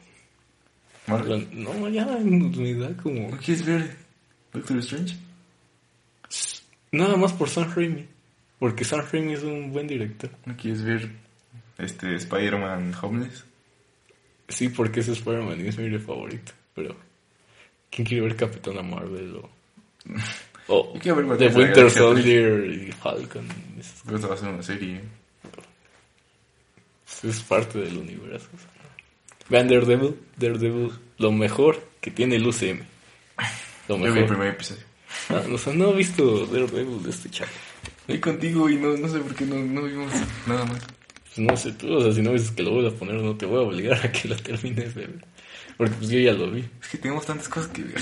[1.06, 1.48] Marvel.
[1.52, 3.30] No, ya me da como...
[3.30, 3.96] ¿No quieres ver
[4.52, 5.14] Doctor Strange?
[6.90, 8.04] Nada más por Sam Raimi.
[8.58, 10.30] Porque Sam Raimi es un buen director.
[10.44, 11.08] ¿No quieres ver
[11.78, 13.44] este Spider-Man Homeless?
[14.48, 16.50] Sí, porque es Spider-Man y es mi favorito.
[16.74, 17.13] Pero...
[17.94, 19.50] ¿Quién quiere ver Capitana Marvel o...
[20.66, 23.46] O Yo quiero ver The Winter Soldier y Falcon.
[24.06, 25.02] Creo que va a ser una serie.
[27.22, 28.48] es parte del universo.
[29.50, 30.16] Vean Daredevil.
[30.38, 32.80] Daredevil, lo mejor que tiene el UCM.
[33.88, 34.28] Lo Yo vi el mejor.
[34.28, 34.82] primer episodio.
[35.28, 37.50] Ah, o sea, no he visto Daredevil de este chavo.
[38.08, 40.12] Voy contigo y no, no sé por qué no, no vimos
[40.46, 40.80] nada más.
[41.24, 43.36] Pues no sé tú, o sea, si no dices que lo voy a poner, no
[43.36, 45.24] te voy a obligar a que lo termines de ver.
[45.76, 46.64] Porque pues yo ya lo vi.
[46.82, 47.94] Es que tenemos tantas cosas que ver.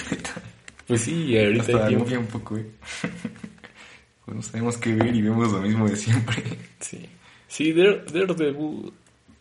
[0.87, 2.07] Pues sí, ahorita Hasta hay tiempo.
[2.07, 2.65] tiempo, güey.
[4.25, 6.43] Pues no sabemos qué ver y vemos lo mismo de siempre.
[6.79, 7.09] Sí,
[7.49, 8.93] sí Dare- Daredevil,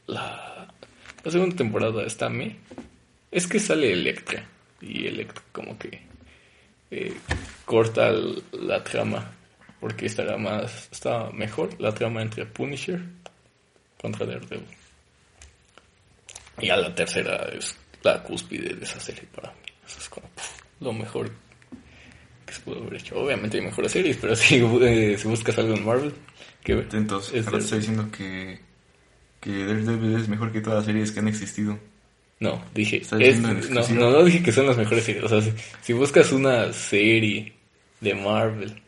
[0.08, 0.74] la,
[1.24, 2.58] la segunda temporada está me.
[3.30, 4.44] Es que sale Electra.
[4.82, 6.02] Y Electra como que
[6.90, 7.14] eh,
[7.66, 9.30] corta el- la trama.
[9.80, 13.00] Porque estará más, está mejor la trama entre Punisher
[14.02, 14.66] contra Daredevil.
[16.60, 19.58] Y a la tercera es la cúspide de esa serie para mí.
[19.88, 20.28] Eso es como
[20.80, 21.32] lo mejor
[22.46, 23.16] que se pudo haber hecho.
[23.20, 26.14] Obviamente hay mejores series, pero si, eh, si buscas algo en Marvel,
[26.64, 26.88] que ver.
[26.94, 28.60] Entonces, Es ahora te estoy diciendo que,
[29.40, 31.80] que Daredevil es mejor que todas las series que han existido.
[32.40, 33.54] No, dije, ¿Estás es- no,
[34.00, 35.24] no, no dije que son las mejores series.
[35.24, 37.54] O sea, si, si buscas una serie
[38.00, 38.82] de Marvel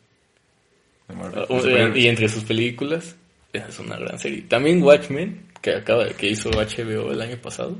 [1.07, 1.41] de Marvel.
[1.41, 1.97] De superhéroes.
[1.97, 3.15] y entre sus películas,
[3.51, 4.41] esa es una gran serie.
[4.43, 7.77] También Watchmen, que acaba que hizo HBO el año pasado,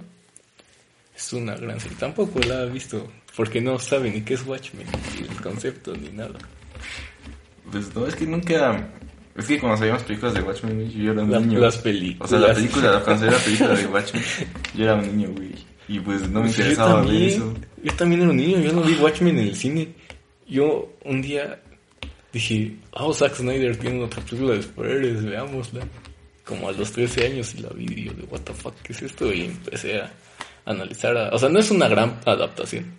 [1.25, 1.97] es una gran serie.
[1.99, 4.85] Tampoco la he visto porque no sabe ni qué es Watchmen,
[5.19, 6.37] ni el concepto ni nada.
[7.71, 8.89] Pues no, es que nunca.
[9.35, 11.59] Es que cuando salíamos películas de Watchmen, yo era un La- niño.
[11.59, 12.31] las películas.
[12.31, 14.23] O sea, la película, la película de Watchmen,
[14.75, 15.49] yo era un niño, güey.
[15.87, 17.53] Y pues no me Pues interesaba ver también, eso.
[17.83, 19.89] Yo también era un niño, yo no vi Watchmen en el cine.
[20.47, 21.59] Yo un día
[22.31, 25.87] dije, oh, Zack Snyder tiene otra película de superhéroes, veámosla.
[26.45, 28.91] Como a los 13 años y la vi y yo de, what the fuck, ¿qué
[28.93, 29.31] es esto?
[29.33, 30.11] Y empecé a
[30.65, 31.15] analizar.
[31.17, 32.93] a- O sea, no es una gran adaptación,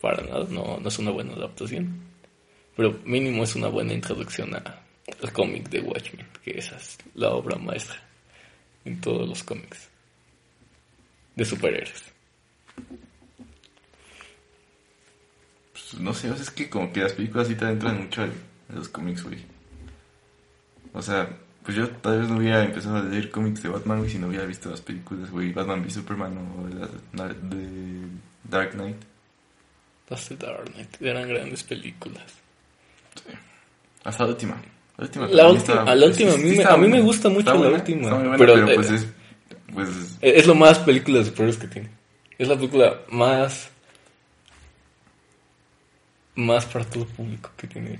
[0.00, 2.02] para nada, no, no es una buena adaptación.
[2.76, 4.80] Pero mínimo es una buena introducción a-
[5.22, 7.96] al cómic de Watchmen, que esa es la obra maestra
[8.84, 9.88] en todos los cómics
[11.36, 12.02] de superhéroes.
[15.72, 18.32] Pues, no sé, es que como que las películas sí te adentran mucho en
[18.74, 19.38] los cómics, güey.
[20.92, 21.28] O sea,
[21.64, 24.28] pues yo tal vez no hubiera empezado a leer cómics de Batman, güey, si no
[24.28, 25.52] hubiera visto las películas, güey.
[25.52, 26.68] Batman v Superman o
[27.16, 28.06] la, de
[28.44, 28.96] Dark Knight.
[30.10, 32.24] Las de Dark Knight eran grandes películas.
[34.04, 34.56] Hasta la última.
[34.96, 35.42] La última, La
[35.90, 37.54] a la última, sí, a sí mí me- estaba a mí me gusta mucho Está
[37.54, 39.06] la última, está buena, pero, pero, pues eh, es...
[39.72, 41.88] Pues Es es lo más películas de superhéroes que tiene.
[42.38, 43.70] Es la película más.
[46.36, 47.98] más para todo público que tiene.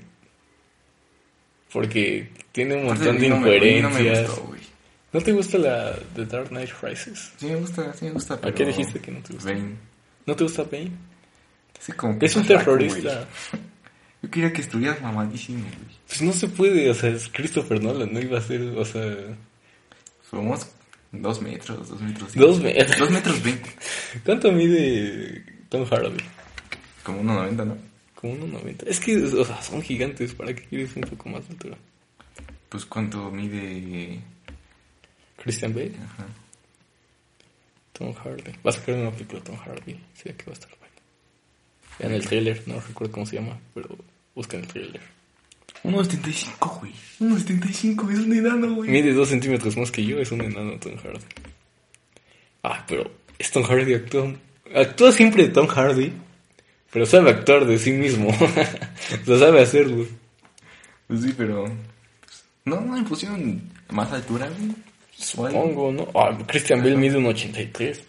[1.74, 4.28] Porque tiene un montón a de mí no me- a mí no me incoherencias.
[4.30, 4.54] gustó.
[5.12, 7.32] ¿No te gusta la de Dark Knight Rises?
[7.36, 8.54] Sí me gusta, sí me gusta, pero...
[8.54, 9.50] qué dijiste que no te gusta?
[9.52, 9.74] Bane.
[10.26, 10.90] ¿No te gusta Bane?
[11.78, 13.28] Sí, como que Es un terrorista.
[14.22, 15.98] Yo quería que estuvieras mamadísimo, güey.
[16.08, 19.04] Pues no se puede, o sea, es Christopher Nolan, no iba a ser, o sea.
[20.30, 20.66] Somos
[21.12, 22.34] dos metros, dos metros.
[22.34, 22.98] Dos metros.
[22.98, 23.68] Dos metros veinte.
[24.24, 26.24] ¿Cuánto mide Tom Hardy?
[27.02, 27.76] Como 1.90, ¿no?
[28.24, 28.86] Como 1.90.
[28.86, 30.32] Es que, o sea, son gigantes.
[30.32, 31.76] ¿Para qué quieres un poco más de altura?
[32.70, 34.18] Pues cuánto mide...
[35.36, 36.26] Christian Bale, Ajá.
[37.92, 38.52] Tom Hardy.
[38.66, 40.00] Va a sacar una película de Tom Hardy.
[40.14, 40.94] Sí, que va a estar bueno.
[41.98, 43.94] Vean el trailer, no recuerdo cómo se llama, pero
[44.34, 45.02] busquen el trailer.
[45.82, 46.92] 1.75, güey.
[47.20, 48.88] 1.75, es un enano, güey.
[48.88, 51.26] Mide dos centímetros más que yo, es un enano Tom Hardy.
[52.62, 54.32] Ah, pero es Tom Hardy actúa.
[54.74, 56.10] Actúa siempre de Tom Hardy,
[56.94, 58.28] pero sabe actuar de sí mismo.
[59.26, 60.06] Lo sabe hacerlo.
[61.08, 61.64] Pues sí, pero.
[61.64, 64.70] pues, no, no me pusieron más altura, güey.
[65.36, 65.62] O algo.
[65.62, 66.08] Pongo, ¿no?
[66.14, 68.00] Ah, Christian Bale mide un 83.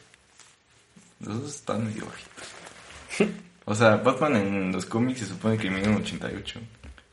[1.21, 3.33] Los dos están medio bajitos.
[3.65, 6.59] O sea, Batman en los cómics se supone que mide un 88.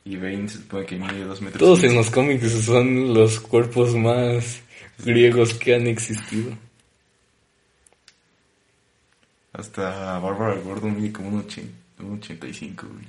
[0.05, 1.59] Y Bane se supone que mide 2 metros.
[1.59, 4.61] Todos en los cómics son los cuerpos más
[5.03, 6.51] griegos que han existido.
[9.63, 11.71] Hasta Bárbara Gordon mide como un, 80,
[12.03, 13.05] un 85, güey.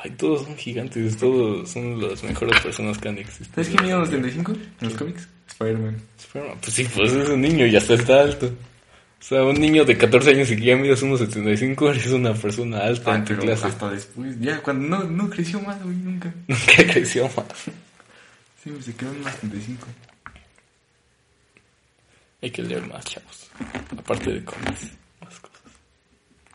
[0.00, 3.50] Ay, todos son gigantes, todos son las mejores personas que han existido.
[3.56, 5.28] ¿Sabes quién mide un 75 en los cómics?
[5.48, 5.96] Spider-Man.
[6.20, 8.46] Spider-Man, Pues sí, pues es un niño y hasta está alto.
[8.46, 12.32] O sea, un niño de 14 años y que ya mides unos 75 eres una
[12.32, 13.66] persona alta Ah, en tu pero clase.
[13.66, 14.38] hasta después.
[14.38, 16.32] Ya, cuando no, no creció más, güey, nunca.
[16.46, 17.46] Nunca creció más.
[18.62, 19.86] Sí, se quedó en un 75.
[22.40, 23.50] Hay que leer más, chavos.
[23.98, 24.92] Aparte de cómics.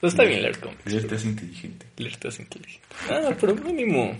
[0.03, 0.85] Pues está bien leer cómics.
[0.93, 1.85] Estás inteligente.
[1.95, 2.81] Leer inteligente.
[3.09, 4.17] Ah, pero mínimo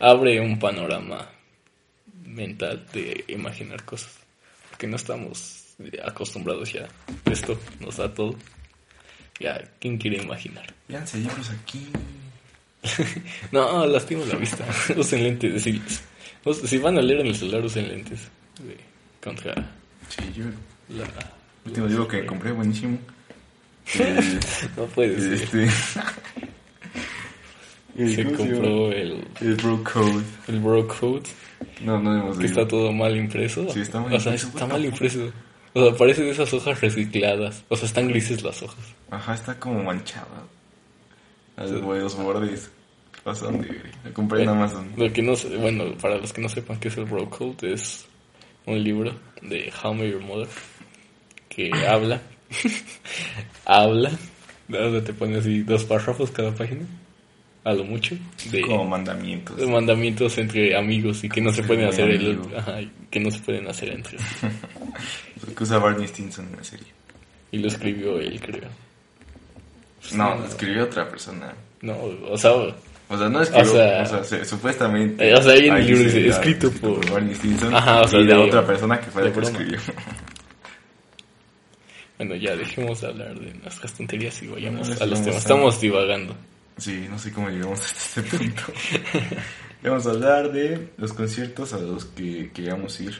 [0.00, 1.28] abre un panorama
[2.24, 4.18] mental de imaginar cosas.
[4.68, 6.88] Porque no estamos acostumbrados ya.
[7.30, 8.34] Esto nos da todo.
[9.38, 10.74] Ya, ¿quién quiere imaginar?
[10.88, 11.86] Véanse libros aquí.
[13.52, 14.64] No, lastimo la vista.
[14.96, 15.62] usen lentes.
[15.62, 15.80] Si,
[16.44, 18.22] us- si van a leer en el celular, usen lentes.
[18.58, 18.76] De,
[19.22, 19.54] contra
[20.08, 20.46] Sí, yo.
[20.88, 21.06] la...
[21.64, 22.98] Último libro que compré, buenísimo.
[24.76, 25.32] No puede ser.
[25.34, 25.68] este.
[28.14, 30.22] Se compró el, El Bro Code.
[30.48, 31.22] el Bro Code,
[31.82, 33.68] No, no hemos que está todo mal impreso.
[33.70, 35.32] Sí, está mal O sea, impreso, está what mal the impreso.
[35.74, 37.64] O sea, parece de esas hojas recicladas.
[37.68, 38.84] O sea, están grises las hojas.
[39.10, 40.26] Ajá, está como manchada.
[41.56, 42.70] Los, los bordes.
[43.22, 43.68] Pasan de.
[44.04, 44.90] La compré en Amazon.
[44.96, 47.74] Lo que no sé- bueno, para los que no sepan qué es el Bro Code,
[47.74, 48.06] es
[48.66, 49.12] un libro
[49.42, 50.48] de How Met Your Mother
[51.50, 52.22] que habla,
[53.64, 54.10] habla,
[54.68, 56.82] donde te pone así dos párrafos cada página,
[57.64, 58.16] a lo mucho,
[58.50, 59.56] de, Como mandamientos.
[59.56, 62.78] de mandamientos entre amigos y que no se pueden hacer el, ajá,
[63.10, 64.18] que no se pueden hacer entre.
[65.46, 66.86] Lo que usa Barney Stinson en la serie.
[67.52, 68.68] Y lo escribió él, creo.
[70.14, 70.40] No, no.
[70.42, 71.52] lo escribió otra persona.
[71.82, 71.96] No,
[72.28, 73.70] o sea, O sea, no escribió.
[73.72, 75.34] O sea- o sea, se- supuestamente.
[75.34, 77.74] O sea, ahí en el libro dice, escrito por- Barney Stinson.
[77.74, 79.78] Ajá, o sea, y la de- otra persona que fue la que lo escribió.
[82.26, 85.36] bueno, ya dejemos de hablar de nuestras tonterías y vayamos No, a los temas.
[85.36, 86.36] a- Estamos divagando.
[86.76, 88.62] Sí, no sé cómo llegamos hasta este punto.
[89.82, 93.18] Vamos a hablar de los conciertos a los que queríamos ir,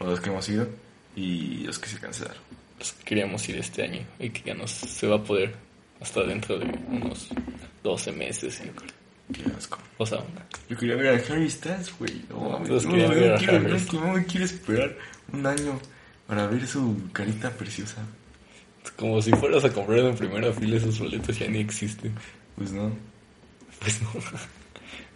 [0.00, 0.68] a los que hemos ido,
[1.16, 2.42] y los que se cancelaron.
[2.78, 5.54] los que queríamos ir este año y que ya no se va a poder
[6.00, 7.28] hasta dentro de unos
[7.82, 8.90] 12 meses, yo creo.
[9.32, 9.78] Qué asco.
[9.96, 12.22] O sea, una- Yo quería ver a Harry Styles, güey.
[12.28, 12.78] No, no, no
[13.38, 14.94] quiero, no, no me quiero esperar
[15.32, 15.80] un año
[16.26, 18.04] para ver su carita preciosa.
[18.96, 22.14] como si fueras a comprar en primera fila esos boletos ya ni existen.
[22.56, 22.92] Pues no,
[23.80, 24.08] Pues no.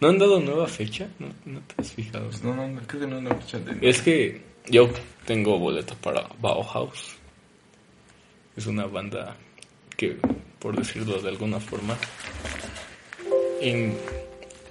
[0.01, 1.07] ¿No han dado nueva fecha?
[1.19, 2.25] ¿No, no te has fijado?
[2.29, 3.89] pues no, no, creo que no la fecha de...
[3.89, 4.89] Es que yo
[5.25, 7.15] tengo boleto para Bauhaus.
[8.55, 9.35] Es una banda
[9.97, 10.17] que,
[10.59, 11.97] por decirlo de alguna forma,
[13.61, 13.97] en-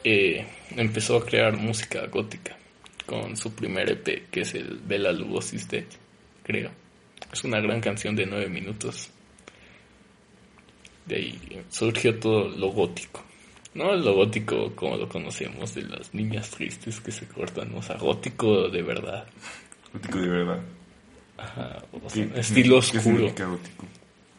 [0.04, 0.46] eh,
[0.76, 2.56] empezó a crear música gótica
[3.06, 5.66] con su primer EP, que es el Bella Lugosi's
[6.48, 6.70] creo.
[7.32, 9.10] Es una gran canción de nueve minutos.
[11.06, 13.22] De ahí surgió todo lo gótico.
[13.74, 17.96] No lo gótico como lo conocemos de las niñas tristes que se cortan, o sea,
[17.96, 19.26] gótico de verdad.
[19.92, 20.60] Gótico de verdad.
[21.36, 23.02] Ajá, o sea, ¿Qué- estilo qué oscuro.
[23.02, 23.86] significa gótico?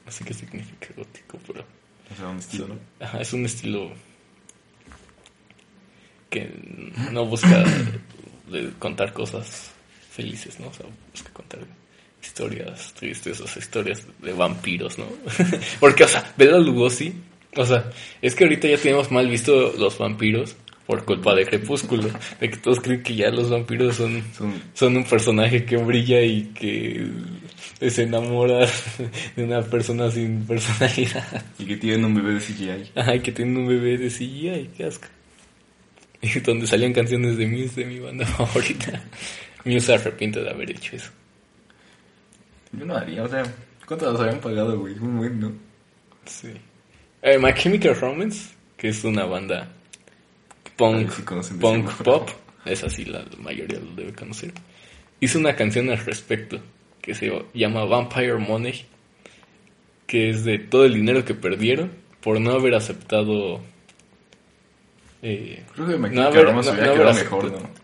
[0.05, 1.63] Así que significa gótico, pero
[2.11, 2.67] O sea, un estilo,
[2.99, 3.91] ajá, es un estilo
[6.29, 6.51] que
[7.11, 7.63] no busca
[8.51, 9.71] de contar cosas
[10.11, 10.67] felices, ¿no?
[10.67, 11.59] O sea, busca contar
[12.21, 15.05] historias tristes, o sea, historias de vampiros, ¿no?
[15.79, 17.13] Porque, o sea, Bela Lugosi,
[17.55, 17.89] o sea,
[18.21, 20.55] es que ahorita ya tenemos mal visto los vampiros
[20.89, 24.23] por culpa de Crepúsculo, de que todos creen que ya los vampiros son
[24.73, 27.07] Son un personaje que brilla y que
[27.87, 28.67] se enamora
[29.35, 31.45] de una persona sin personalidad.
[31.59, 32.91] Y que tienen un bebé de CGI.
[32.95, 35.07] Ay, que tiene un bebé de CGI, qué asco.
[36.23, 38.99] Y donde salían canciones de Muse de mi banda favorita.
[39.65, 41.11] Muse se arrepiente de haber hecho eso.
[42.71, 43.43] Yo no haría, o sea,
[43.85, 44.93] ¿cuánto nos habían pagado, güey?
[44.99, 45.51] Un buen, ¿no?
[46.25, 46.53] Sí.
[47.21, 49.67] Eh, My Chemical Romance, que es una banda
[50.77, 51.11] punk,
[51.59, 52.29] punk pop,
[52.65, 54.53] es así, la mayoría lo debe conocer.
[55.19, 56.59] Hizo una canción al respecto
[57.01, 58.85] que se llama Vampire Money,
[60.07, 61.91] que es de todo el dinero que perdieron
[62.21, 63.59] por no haber aceptado.
[65.21, 67.49] eh, Creo que me No, no, no- no quedado haber mejor, aceptado.
[67.63, 67.78] ¿no?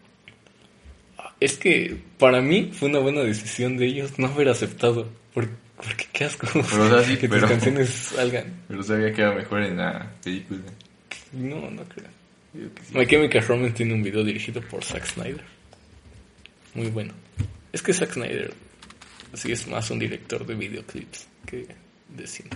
[1.45, 5.09] Es que para mí fue una buena decisión de ellos no haber aceptado.
[5.33, 6.47] Porque, porque qué asco.
[6.53, 8.61] Pero, o sea, sí, que pero- tus canciones salgan.
[8.67, 10.61] Pero se había quedado mejor en la película.
[11.33, 12.07] No, no creo.
[12.53, 12.97] Digo que sí.
[12.97, 15.43] My Chemical Romance tiene un video dirigido por Zack Snyder.
[16.73, 17.13] Muy bueno.
[17.73, 18.53] Es que Zack Snyder
[19.33, 21.67] sí es más un director de videoclips que
[22.09, 22.49] de cine.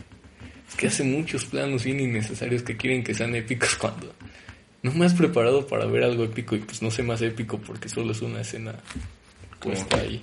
[0.70, 4.14] Es que hace muchos planos bien innecesarios que quieren que sean épicos cuando
[4.82, 7.90] no me has preparado para ver algo épico y pues no sé más épico porque
[7.90, 8.76] solo es una escena
[9.60, 10.04] puesta ¿Cómo?
[10.04, 10.22] ahí.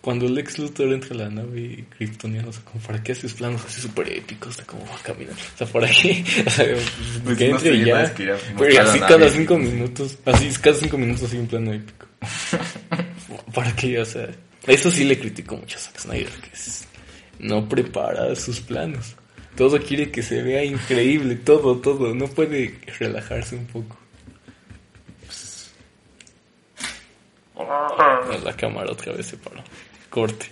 [0.00, 3.64] Cuando Lex Luthor entra a la nave kryptoniana, o sea, como para qué haces planos
[3.64, 6.66] así súper épicos, o sea, cómo va a caminar, o sea, para qué, o sea,
[7.24, 10.98] Pues que no entre y ya que pero así cada cinco minutos, así cada cinco
[10.98, 12.06] minutos así un plano épico.
[13.54, 13.98] ¿Para qué?
[13.98, 14.28] O sea,
[14.66, 16.86] eso sí le critico mucho a Zack Snyder, que es,
[17.38, 19.16] no prepara sus planos.
[19.56, 22.14] Todo quiere que se vea increíble, todo, todo.
[22.14, 23.96] No puede relajarse un poco.
[28.44, 29.62] La cámara otra vez se paró.
[30.10, 30.48] Corte.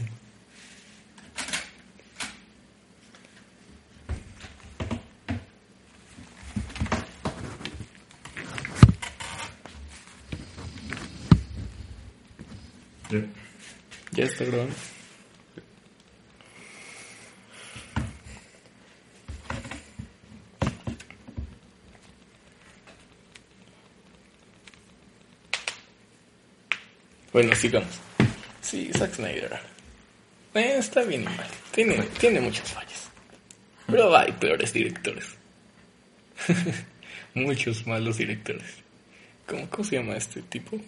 [13.10, 13.20] Ya.
[14.12, 14.74] Ya está grabando.
[27.32, 28.00] Bueno, sigamos.
[28.60, 29.58] Sí, Zack Snyder.
[30.54, 31.46] Eh, está bien y mal.
[31.70, 33.10] Tiene, tiene muchas fallas.
[33.86, 35.24] Pero hay peores directores.
[37.34, 38.82] Muchos malos directores.
[39.46, 40.78] ¿Cómo, ¿Cómo se llama este tipo?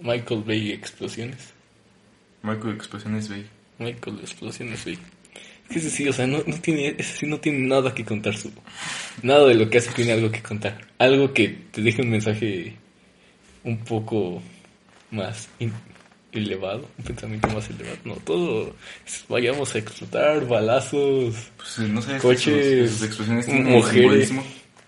[0.00, 1.52] Michael Bay Explosiones.
[2.42, 3.46] Michael Explosiones Bay.
[3.78, 4.98] Michael Explosiones Bay.
[5.64, 8.04] Es que ese sí, o sea, no, no tiene, ese sí no tiene nada que
[8.04, 8.52] contar su...
[9.22, 10.86] Nada de lo que hace tiene algo que contar.
[10.98, 12.76] Algo que te deje un mensaje
[13.64, 14.42] un poco
[15.12, 15.48] más
[16.32, 17.98] elevado, un pensamiento más elevado.
[18.04, 18.74] No, todo
[19.06, 24.32] es, vayamos a explotar, balazos, Pues no sé, coches, sus, mujeres.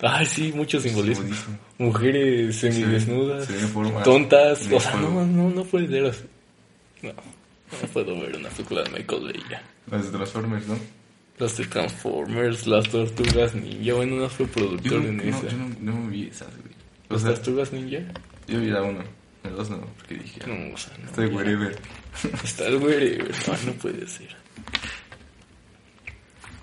[0.01, 1.25] Ay, sí, mucho simbolismo.
[1.25, 1.59] Simbolismo.
[1.79, 4.68] Mujeres semidesnudas, forma tontas.
[4.72, 6.25] O sea, no, no, no puede ser así.
[7.03, 9.62] No, no puedo ver una película de Michael Bay ya.
[9.91, 10.79] Las de Transformers, ¿no?
[11.39, 13.95] Las de Transformers, las tortugas ninja.
[13.95, 15.49] Bueno, no fue Yo productor no, en no, esa.
[15.49, 16.75] yo no, no vi esas, güey.
[17.09, 17.99] O ¿Las sea, tortugas ninja?
[18.47, 19.01] yo vi la uno.
[19.49, 21.07] La dos no, porque dije, ah, No, o sea, no.
[21.07, 21.78] estoy wherever.
[22.45, 23.30] Está el wherever.
[23.47, 24.34] No, no puede ser.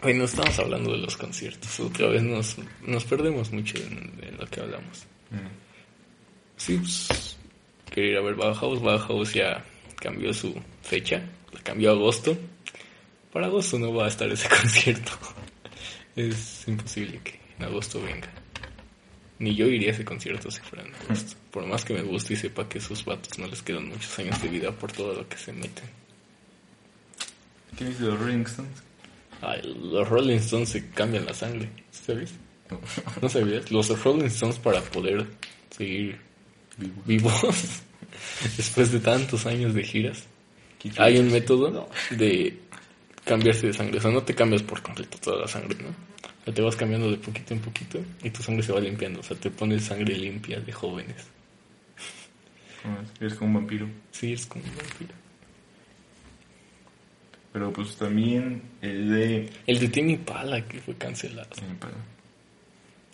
[0.01, 1.79] Bueno, estamos hablando de los conciertos.
[1.79, 2.57] Otra vez nos,
[2.87, 5.05] nos perdemos mucho en, en lo que hablamos.
[5.29, 5.47] Mm.
[6.57, 7.37] Sí, pues,
[7.91, 8.81] quería ir a ver Bauhaus.
[8.81, 9.63] Bauhaus ya
[9.99, 11.21] cambió su fecha.
[11.53, 12.35] La cambió a agosto.
[13.31, 15.11] Para agosto no va a estar ese concierto.
[16.15, 18.27] Es imposible que en agosto venga.
[19.41, 21.35] Ni yo iría a ese concierto si fuera agosto.
[21.49, 24.39] Por más que me guste y sepa que esos vatos no les quedan muchos años
[24.39, 25.85] de vida por todo lo que se meten.
[27.75, 28.83] ¿Qué de los Rolling Stones?
[29.41, 31.69] Ay, los Rolling Stones se cambian la sangre.
[31.89, 32.33] ¿Sabes?
[32.69, 32.79] No.
[33.19, 33.71] ¿No sabías?
[33.71, 35.25] Los Rolling Stones para poder
[35.75, 36.19] seguir
[36.77, 37.01] Vivo.
[37.07, 37.41] vivos
[38.57, 40.27] después de tantos años de giras.
[40.99, 42.59] Hay un método de
[43.25, 43.97] cambiarse de sangre.
[43.97, 46.10] O sea, no te cambias por completo toda la sangre, ¿no?
[46.41, 49.19] O sea, te vas cambiando de poquito en poquito y tu sangre se va limpiando.
[49.19, 51.27] O sea, te pones sangre limpia de jóvenes.
[52.83, 53.87] No, Eres como un vampiro.
[54.11, 55.13] Sí, es como un vampiro.
[57.53, 59.49] Pero pues también el de...
[59.67, 61.49] El de Timmy Pala que fue cancelado.
[61.57, 61.93] eh, para-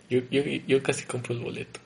[0.09, 1.79] Yo, yo, yo casi compro el boleto.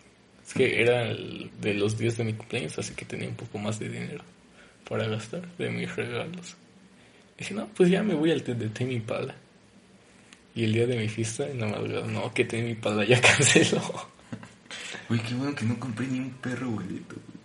[0.45, 3.57] Es que era el de los días de mi cumpleaños, así que tenía un poco
[3.57, 4.23] más de dinero
[4.87, 6.55] para gastar de mis regalos.
[7.37, 9.33] Dije, no, pues ya me voy al de Timmy Pala.
[10.53, 13.81] Y el día de mi fiesta, en la madrugada, no, que Timmy Pala ya canceló.
[15.09, 17.41] Uy, qué bueno que no compré ni un perro boleto, güey.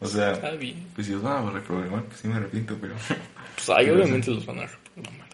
[0.00, 0.86] O sea, Está bien.
[0.94, 2.94] pues si os van a reprogramar, pues sí me arrepiento, pero...
[3.56, 5.28] Pues ahí obviamente los van a reprogramar.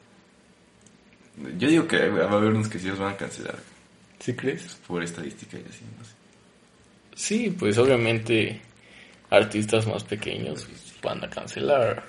[1.58, 3.58] Yo digo que va a haber unos que sí los van a cancelar.
[4.18, 4.74] ¿Sí crees?
[4.86, 6.12] Por estadística y así, no sé.
[7.14, 8.60] Sí, pues obviamente
[9.30, 10.66] artistas más pequeños
[11.02, 12.02] van a cancelar.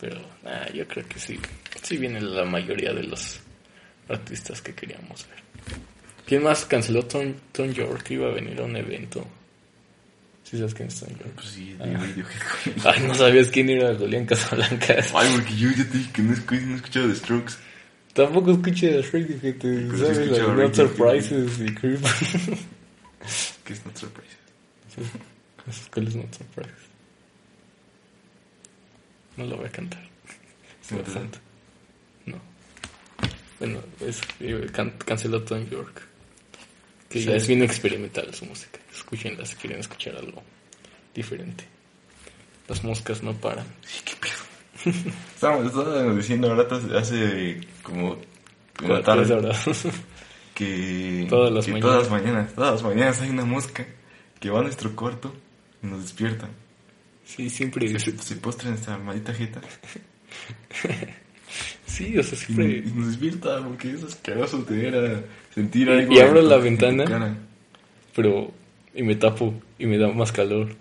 [0.00, 1.38] Pero nah, yo creo que sí.
[1.84, 3.38] Sí viene la mayoría de los
[4.08, 5.38] artistas que queríamos ver.
[6.26, 8.10] ¿Quién más canceló Tom, Tom York?
[8.10, 9.24] Iba a venir a un evento.
[10.42, 11.32] ¿Sí sabes quién es Tom York?
[11.34, 11.84] Pues sí, Ah.
[11.84, 12.86] Radiohead.
[12.86, 15.12] Ay, no sabías quién era Julián Casablancas.
[15.14, 17.54] Ay, porque yo ya te dije que no, he escuchado de Strokes.
[18.14, 20.74] Tampoco escuché de Radiohead, te Pues sí sabes las Not.
[20.74, 22.00] Surprises y Creep.
[23.64, 24.36] Que es Not Surprise.
[25.68, 26.72] Esas cuáles Not Surprises.
[29.36, 30.02] No lo voy a cantar.
[30.88, 31.38] Te Bastante.
[32.26, 32.38] No.
[33.58, 36.02] Bueno, es, eh, can- canceló Tom York.
[37.08, 37.26] Que Sí.
[37.26, 38.80] ya es bien experimental su música.
[38.92, 40.42] Escúchenla si quieren escuchar algo
[41.14, 41.64] diferente.
[42.68, 43.66] Las moscas no paran.
[43.86, 44.34] Sí, qué pedo.
[45.34, 46.66] Estábamos, estábamos diciendo ahora
[46.98, 48.18] hace- como
[48.82, 49.64] una tarde horas.
[50.54, 51.90] que, Todas las que mañanas.
[51.92, 53.86] todas las mañanas, todas las mañanas hay una mosca
[54.40, 55.34] que va a nuestro cuarto
[55.82, 56.48] y nos despierta.
[57.24, 57.88] Sí, siempre.
[57.98, 59.60] Se, se postra en esta maldita jeta
[61.86, 62.82] Sí, o sea, siempre.
[62.86, 65.22] y nos despierta porque es asqueroso tener a
[65.54, 66.12] sentir algo.
[66.12, 67.36] y abro la ventana.
[68.14, 68.52] Pero.
[68.96, 70.74] Y me tapo y me da más calor.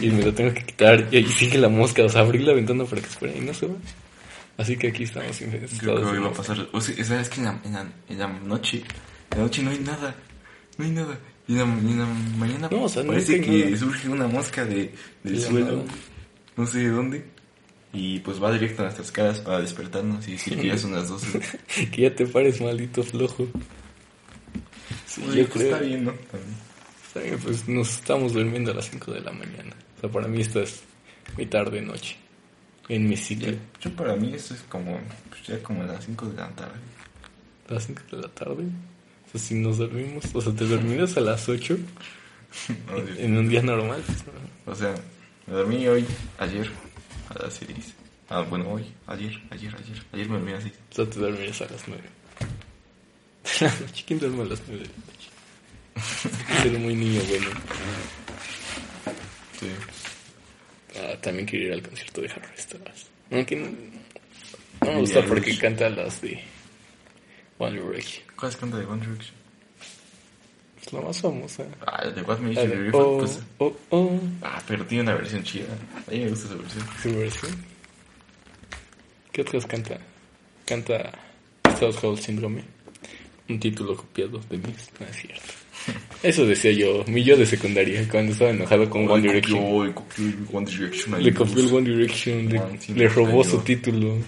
[0.00, 1.08] Y me lo tengo que quitar.
[1.10, 2.04] Y ahí sigue la mosca.
[2.04, 3.74] O sea, abrí la ventana para que espere y no se va.
[4.56, 6.12] Así que aquí estamos Creo que infestados.
[6.12, 6.68] hoy va a pasar.
[6.72, 8.82] O sea, ¿sabes que en la, en, la, en la noche?
[9.32, 10.14] En la noche no hay nada.
[10.78, 11.18] No hay nada.
[11.48, 12.06] Y en la, en la
[12.38, 13.76] mañana No, o sea, parece hay que nada.
[13.76, 14.92] surge una mosca de,
[15.24, 15.66] del suelo.
[15.76, 15.82] nada.
[16.56, 17.24] No sé de dónde.
[17.98, 21.08] Y pues va directo a nuestras caras para despertarnos y decir que ya son las
[21.08, 21.40] 12.
[21.90, 23.46] Que ya te pares, maldito flojo.
[25.06, 25.74] Sí, Oye, yo pues creo.
[25.74, 26.12] Está bien, ¿no?
[26.12, 26.54] También.
[27.06, 29.74] Está bien, pues nos estamos durmiendo a las 5 de la mañana.
[29.96, 30.82] O sea, para mí esta es
[31.38, 32.16] mi tarde noche.
[32.90, 33.52] En mi ciclo.
[33.52, 36.48] Yo, yo para mí esto es como, pues ya como a las 5 de la
[36.50, 36.78] tarde.
[37.70, 38.64] A las 5 de la tarde.
[39.26, 40.24] O sea, si nos dormimos.
[40.34, 41.78] O sea, te dormirás a las 8
[42.90, 43.12] No, sí.
[43.18, 44.02] en un día normal.
[44.04, 44.72] pues, no.
[44.72, 44.94] O sea,
[45.46, 46.04] me dormí hoy,
[46.38, 46.70] ayer,
[47.28, 47.94] a las 6.
[48.28, 50.02] Ah, bueno, hoy, ayer, ayer, ayer.
[50.12, 50.74] Ayer me dormí a las 6.
[50.90, 52.02] O sea, te dormirás a las 9
[53.60, 54.04] de la noche.
[54.06, 56.62] ¿Quién duerme a las 9 de la noche?
[56.62, 57.50] Ser muy niño bueno.
[59.58, 59.68] Sí.
[60.98, 63.06] Ah, también quiero ir al concierto de Harry Styles.
[63.30, 63.66] Aunque no,
[64.82, 66.42] no me gusta porque canta las de
[67.58, 68.24] One Direction.
[68.36, 69.35] ¿Cuál es canta de One Direction?
[70.86, 71.64] Es la más famosa.
[71.84, 73.40] Ah, de What Made La You Beautiful, oh, pues.
[73.58, 75.66] oh, oh, Ah, pero tiene una versión chida.
[76.06, 76.86] A mí me gusta esa versión.
[77.02, 77.64] su versión.
[79.32, 79.98] ¿Qué otras canta?
[80.64, 81.12] Canta
[81.70, 82.62] Stockholm Syndrome.
[83.48, 84.90] Un título copiado de Mix.
[85.00, 85.52] No es cierto.
[86.22, 89.92] Eso decía yo, mi yo de secundaria, cuando estaba enojado con One Direction.
[89.92, 91.22] Copió One Direction.
[91.22, 91.72] Le copió el pues.
[91.72, 94.18] One Direction, le, One, robó su título.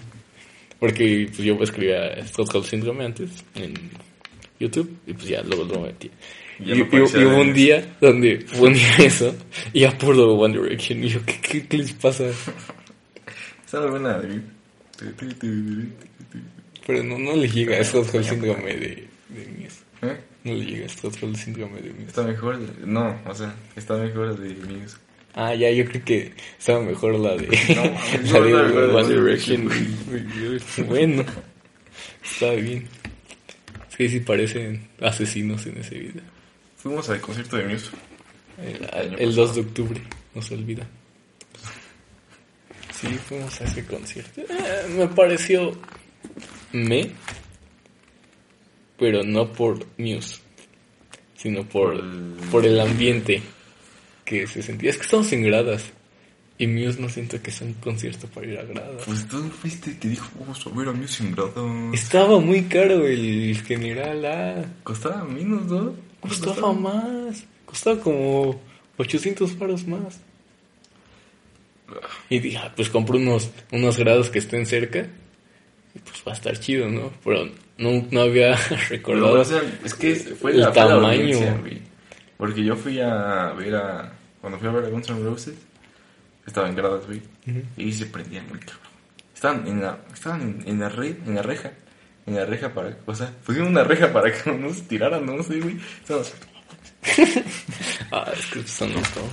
[0.77, 3.73] Porque pues, yo escribía Stockholm Syndrome antes en
[4.59, 6.09] YouTube y pues ya luego lo metí.
[6.59, 9.33] Y no y- y hubo un día donde ponía eso
[9.73, 11.03] y ya puro One Direction.
[11.03, 12.25] Y yo, ¿qué, qué, qué les pasa?
[13.65, 14.21] Está buena.
[16.85, 19.81] Pero no, no le llega a Stockholm Syndrome de, de Muse.
[20.01, 20.17] ¿Eh?
[20.43, 22.07] No le llega a Stockholm Syndrome de Muse.
[22.07, 22.59] Está mejor.
[22.85, 24.97] No, o sea, está mejor de Muse.
[25.35, 27.47] Ah, ya, yo creo que estaba mejor la de,
[28.33, 29.65] No, la de One Direction.
[29.67, 31.23] no, Bueno,
[32.23, 32.87] está bien.
[33.99, 36.23] Que sí parecen asesinos en ese video.
[36.77, 37.89] Fuimos al concierto de Muse.
[38.57, 39.31] El, el pasado.
[39.47, 40.01] 2 de octubre,
[40.33, 40.87] no se olvida.
[42.93, 44.39] Sí, fuimos a ese concierto.
[44.39, 45.77] Eh, me pareció
[46.71, 47.11] me,
[48.97, 50.37] pero no por Muse,
[51.35, 53.41] sino por, el- por el ambiente
[54.23, 54.91] que se sentía.
[54.91, 55.83] Es que estamos en gradas
[56.61, 59.03] y Muse no siento que sea un concierto para ir a gradas.
[59.05, 61.93] Pues tú fuiste que dijo, vamos a ver a Muse en grados.
[61.93, 64.65] Estaba muy caro el general A.
[64.83, 65.95] Costaba menos, ¿no?
[66.19, 67.45] ¿Cuánto Costaba más.
[67.65, 68.59] Costaba como
[68.97, 70.19] 800 paros más.
[72.29, 75.07] Y dije, ah, pues compro unos, unos grados que estén cerca.
[75.95, 77.13] Y pues va a estar chido, ¿no?
[77.23, 78.55] Pero no, no había
[78.89, 79.31] recordado.
[79.31, 81.39] Pero, o sea, es que fue el la, fue la tamaño.
[82.35, 84.13] Porque yo fui a ver a.
[84.41, 85.55] Cuando fui a ver a Guns N' Roses,
[86.49, 87.21] estaba en gradas, güey.
[87.77, 88.89] Y se prendían muy cabrón.
[89.33, 91.71] Estaban en la, estaban en, en la red, en la reja.
[92.25, 92.97] En la reja para.
[93.05, 95.77] O sea, pusieron una reja para que no se tiraran, no sé, güey.
[96.01, 96.23] Estaban
[98.11, 99.29] Ah, es que son los todos.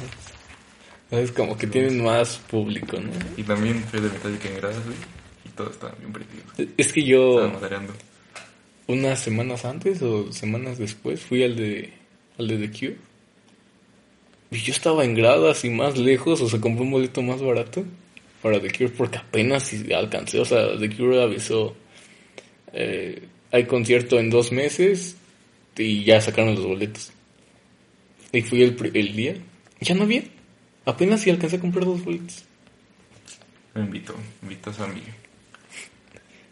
[1.11, 3.11] Es como que tienen más público, ¿no?
[3.37, 4.97] Y también fue de Metallica en gradas, güey.
[5.45, 6.47] Y todos estaban bien prendidos.
[6.77, 7.93] Es que yo, Estaban matareando.
[8.89, 11.93] unas semanas antes o semanas después, fui al de,
[12.39, 12.97] al de The Cure.
[14.51, 17.85] Y yo estaba en gradas y más lejos, o sea, compré un boleto más barato
[18.43, 20.39] para The Cure porque apenas si alcancé.
[20.39, 21.75] O sea, The Cure avisó,
[22.73, 25.17] eh, hay concierto en dos meses
[25.77, 27.13] y ya sacaron los boletos.
[28.33, 29.37] Y fui el, el día,
[29.81, 30.23] ya no había.
[30.85, 32.45] Apenas si alcancé a comprar dos boletos.
[33.75, 35.13] Me invitó, me invitó a su amiga.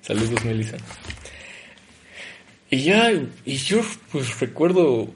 [0.03, 0.77] Saludos, Melissa.
[2.71, 3.13] Y ya,
[3.45, 3.81] y yo
[4.11, 5.15] pues recuerdo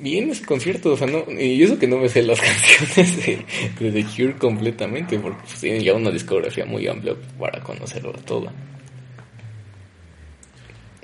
[0.00, 3.44] bien ese concierto, o sea, no, y eso que no me sé las canciones de,
[3.78, 8.50] de The Cure completamente, porque pues, tienen ya una discografía muy amplia para conocerlo todo.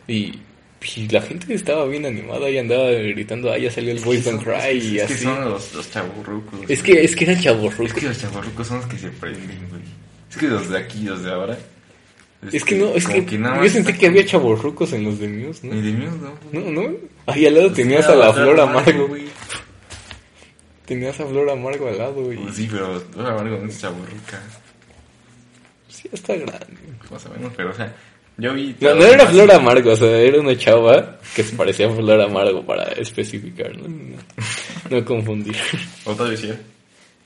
[0.09, 0.39] Y,
[0.97, 4.43] y la gente estaba bien animada y andaba gritando, ah, ya salió el Boys Don't
[4.43, 5.25] Cry y es que así.
[5.25, 6.61] son los, los chaburrucos.
[6.69, 6.95] Es güey.
[6.95, 9.83] que, es que eran chavos Es que los chavorrucos son los que se prenden, güey.
[10.31, 11.59] Es que los de aquí, los de ahora.
[12.53, 15.75] Es que no, es que, yo sentí que había chavos en los de Muse, ¿no?
[15.75, 16.61] Ni de míos, no.
[16.61, 17.16] No, no.
[17.27, 19.27] Ahí al lado Pues tenías a la Flor Amargo, güey.
[20.87, 24.41] Tenías a flor amargo al lado y Pues sí, pero Flor Amargo no es chaburruca.
[25.89, 26.77] sí está grande.
[27.11, 27.93] Más o menos, pero o sea,
[28.37, 28.77] Yo vi.
[28.81, 32.21] No, no era Flor Amargo, o sea, era una chava que se parecía a Flor
[32.21, 33.89] Amargo para especificar, ¿no?
[33.89, 34.17] No,
[34.91, 35.57] no confundir.
[36.05, 36.57] Otra vez ya.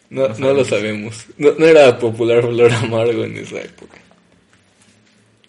[0.09, 1.27] No, no lo sabemos.
[1.37, 3.99] No, no era popular Flor Amargo en esa época.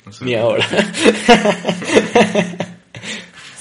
[0.06, 0.26] No sé.
[0.26, 0.68] Ni ahora.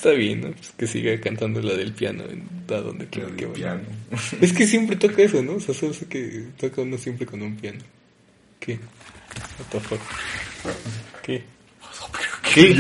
[0.00, 0.50] Está bien, ¿no?
[0.52, 3.82] Pues que siga cantando la del piano en a donde del que piano.
[4.40, 5.56] Es que siempre toca eso, ¿no?
[5.56, 7.80] O sea, solo sé que toca uno siempre con un piano.
[8.58, 8.78] ¿Qué?
[9.58, 10.00] What the fuck?
[11.22, 11.42] ¿Qué?
[12.54, 12.76] ¿Qué?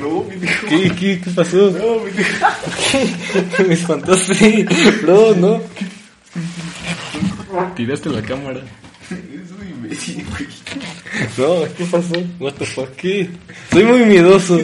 [0.00, 0.66] No, mi hijo.
[0.68, 0.90] ¿Qué?
[0.98, 1.20] ¿Qué?
[1.20, 1.70] ¿Qué pasó?
[1.70, 3.62] No, mi hijo.
[3.68, 4.66] Me espantaste.
[5.06, 5.62] No, no.
[7.76, 8.62] Tiraste la cámara.
[9.12, 10.48] Es un imbécil, güey.
[11.38, 12.14] No, ¿qué pasó?
[12.40, 12.90] What the fuck?
[12.96, 13.30] ¿Qué?
[13.70, 14.58] Soy muy miedoso.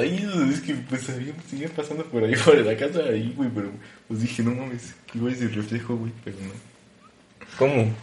[0.00, 3.70] Ahí es que pues había, seguía pasando por ahí, por la casa ahí, güey, pero
[4.08, 6.52] pues dije, no mames, igual es el reflejo, güey, pero no.
[7.58, 7.94] ¿Cómo?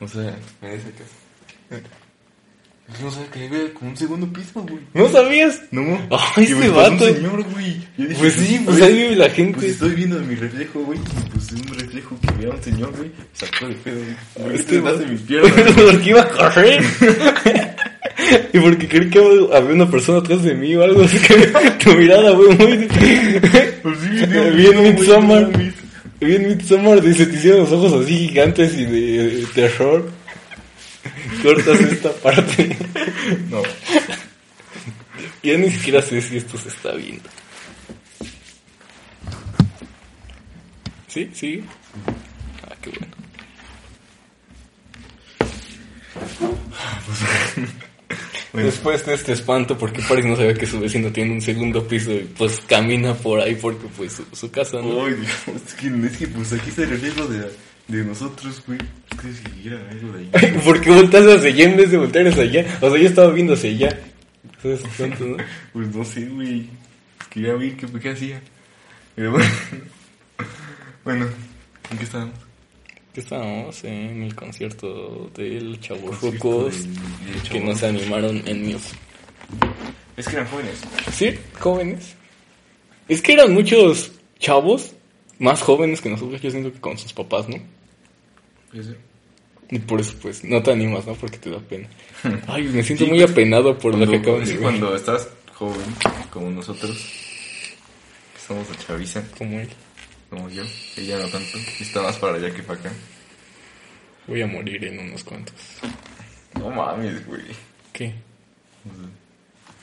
[0.00, 1.82] O sea, en esa casa.
[2.86, 4.80] Pues no sé, que había como un segundo piso, güey.
[4.92, 5.62] ¿No sabías?
[5.70, 5.82] No,
[6.36, 6.92] Ay, que este vato.
[6.92, 7.86] un señor, güey.
[7.96, 9.54] Dije, Pues sí, pues "Oye, ahí vive la gente.
[9.54, 10.98] Pues estoy viendo mi reflejo, güey.
[11.32, 13.10] Pues un reflejo que veía un señor, güey.
[13.32, 14.16] Sacó de pedo, güey.
[14.36, 14.98] Güey, Este Este vato.
[14.98, 15.52] de mis piernas.
[15.90, 16.82] porque iba a correr.
[18.52, 21.34] y porque creí que había una persona atrás de mí o algo así que
[21.82, 22.88] tu mirada fue muy...
[23.82, 25.50] Pues sí, Bien güey, Midsommar.
[26.20, 30.10] Bien Midsommar, dice, te hicieron los ojos así gigantes y de, de terror.
[31.42, 32.76] Cortas esta parte.
[33.50, 33.62] No,
[35.42, 37.28] Ya ni siquiera sé si esto se está viendo.
[41.08, 41.30] ¿Sí?
[41.34, 41.64] ¿Sí?
[42.68, 43.12] Ah, qué bueno.
[48.52, 52.12] Después de este espanto, porque Paris no sabía que su vecino tiene un segundo piso
[52.12, 55.06] y pues camina por ahí porque pues su, su casa, ¿no?
[55.06, 55.30] Ay, Dios,
[55.66, 57.50] es que, es que pues aquí está el reflejo de,
[57.88, 58.78] de nosotros, güey.
[59.16, 60.60] ¿Crees que de ahí?
[60.64, 62.78] ¿Por qué volteas hacia allá en vez de voltear hacia allá?
[62.82, 64.00] O sea, yo estaba viendo hacia allá.
[64.44, 65.36] Entonces, tonto, ¿no?
[65.72, 66.68] Pues no sé, güey.
[67.30, 68.42] Quería ver qué, qué hacía.
[69.14, 69.46] Pero bueno.
[71.04, 71.26] Bueno,
[71.90, 72.51] ¿en qué estábamos?
[73.14, 76.38] Que estábamos en el concierto del Chavo del
[77.50, 78.82] que nos animaron en News.
[80.16, 80.80] Es que eran jóvenes.
[81.12, 81.38] ¿Sí?
[81.58, 82.14] Jóvenes.
[83.08, 84.92] Es que eran muchos chavos
[85.38, 87.56] más jóvenes que nosotros, yo siento que con sus papás, ¿no?
[88.70, 88.98] Puede ser.
[89.70, 91.14] Y por eso, pues, no te animas, ¿no?
[91.14, 91.88] Porque te da pena.
[92.46, 94.60] Ay, me siento Sí, muy pues, apenado por lo que acaban de ver.
[94.62, 95.80] cuando estás joven,
[96.30, 96.96] como nosotros,
[98.34, 99.68] que somos de chaviza, Como él.
[100.32, 100.62] Como yo,
[100.96, 102.92] ella no tanto, y está más para allá que para acá.
[104.26, 105.54] Voy a morir en unos cuantos.
[106.58, 107.42] No mames, güey.
[107.92, 108.14] ¿Qué?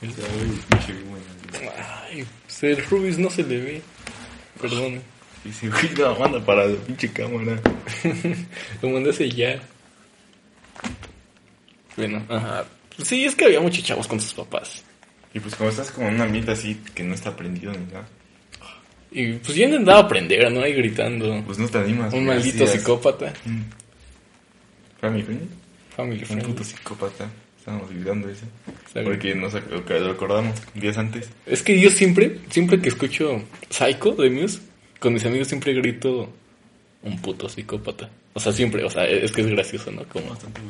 [0.02, 1.22] O sea, güey, pinche güey.
[1.78, 3.82] Ay, pues el Rubis no se le ve.
[4.60, 5.00] Perdón.
[5.44, 7.60] Y si güey, la manda para la pinche cámara.
[8.82, 9.62] Lo hacia allá.
[11.96, 12.64] Bueno, ajá.
[13.04, 14.82] Sí, es que había muchos chavos con sus papás.
[15.32, 18.08] Y pues como estás como en un ambiente así que no está prendido ni nada,
[19.12, 20.60] Y pues yo intentaba aprender, ¿no?
[20.60, 21.42] Ahí gritando.
[21.44, 22.12] pues no te animas.
[22.14, 23.32] Un maldito psicópata.
[23.44, 23.62] Mm.
[25.00, 25.48] Family friendly.
[25.96, 26.46] Family Un friendly.
[26.46, 27.30] puto psicópata.
[27.58, 28.46] Estábamos gritando eso.
[29.04, 31.28] Porque nos lo recordamos días antes.
[31.46, 34.60] Es que yo siempre, siempre que escucho Psycho de Muse,
[34.98, 36.32] con mis amigos siempre grito
[37.02, 38.08] un puto psicópata.
[38.32, 40.04] O sea, siempre, o sea, es que es gracioso, ¿no?
[40.04, 40.60] Como Bastante.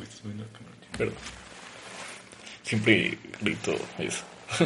[0.97, 1.15] Perdón.
[2.63, 4.23] Siempre grito eso.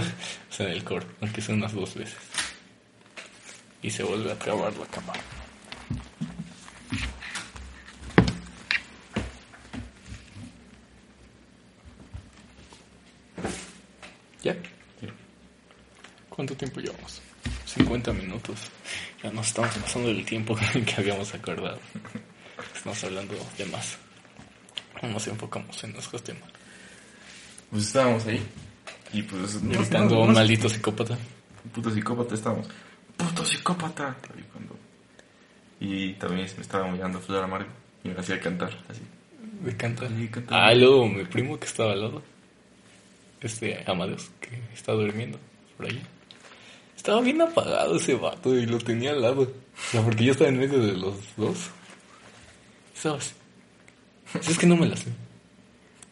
[0.50, 2.16] o sea, en el coro, aunque sea unas dos veces.
[3.86, 5.22] Y se vuelve a trabar la cámara.
[14.44, 14.54] ¿Ya?
[15.00, 15.08] Sí.
[16.30, 17.22] ¿Cuánto tiempo llevamos?
[17.66, 18.60] 50 minutos.
[19.24, 20.56] Ya nos estamos pasando del tiempo
[20.86, 21.80] que habíamos acordado.
[22.76, 23.98] Estamos hablando de más.
[25.02, 26.50] No nos enfocamos en nuestros temas.
[27.72, 28.42] Pues estábamos ahí.
[29.14, 29.62] Y pues.
[29.62, 31.18] no- Gritando no- a un no- maldito psicópata.
[31.74, 32.68] Puto psicópata estábamos.
[33.36, 34.16] Puto psicópata.
[34.38, 34.78] Y, cuando-
[35.82, 37.70] y también me estaba mirando Flor Amargo.
[38.04, 39.02] Y me hacía cantar así.
[39.62, 40.08] Me canta.
[40.50, 42.22] Ah, luego mi primo que estaba al lado.
[43.42, 45.38] Este Amadeus, que está durmiendo
[45.76, 46.02] por ahí.
[46.96, 49.42] Estaba bien apagado ese vato y lo tenía al lado.
[49.42, 51.70] O sea, porque yo estaba en medio de los dos.
[54.42, 55.10] Si es que no me la sé.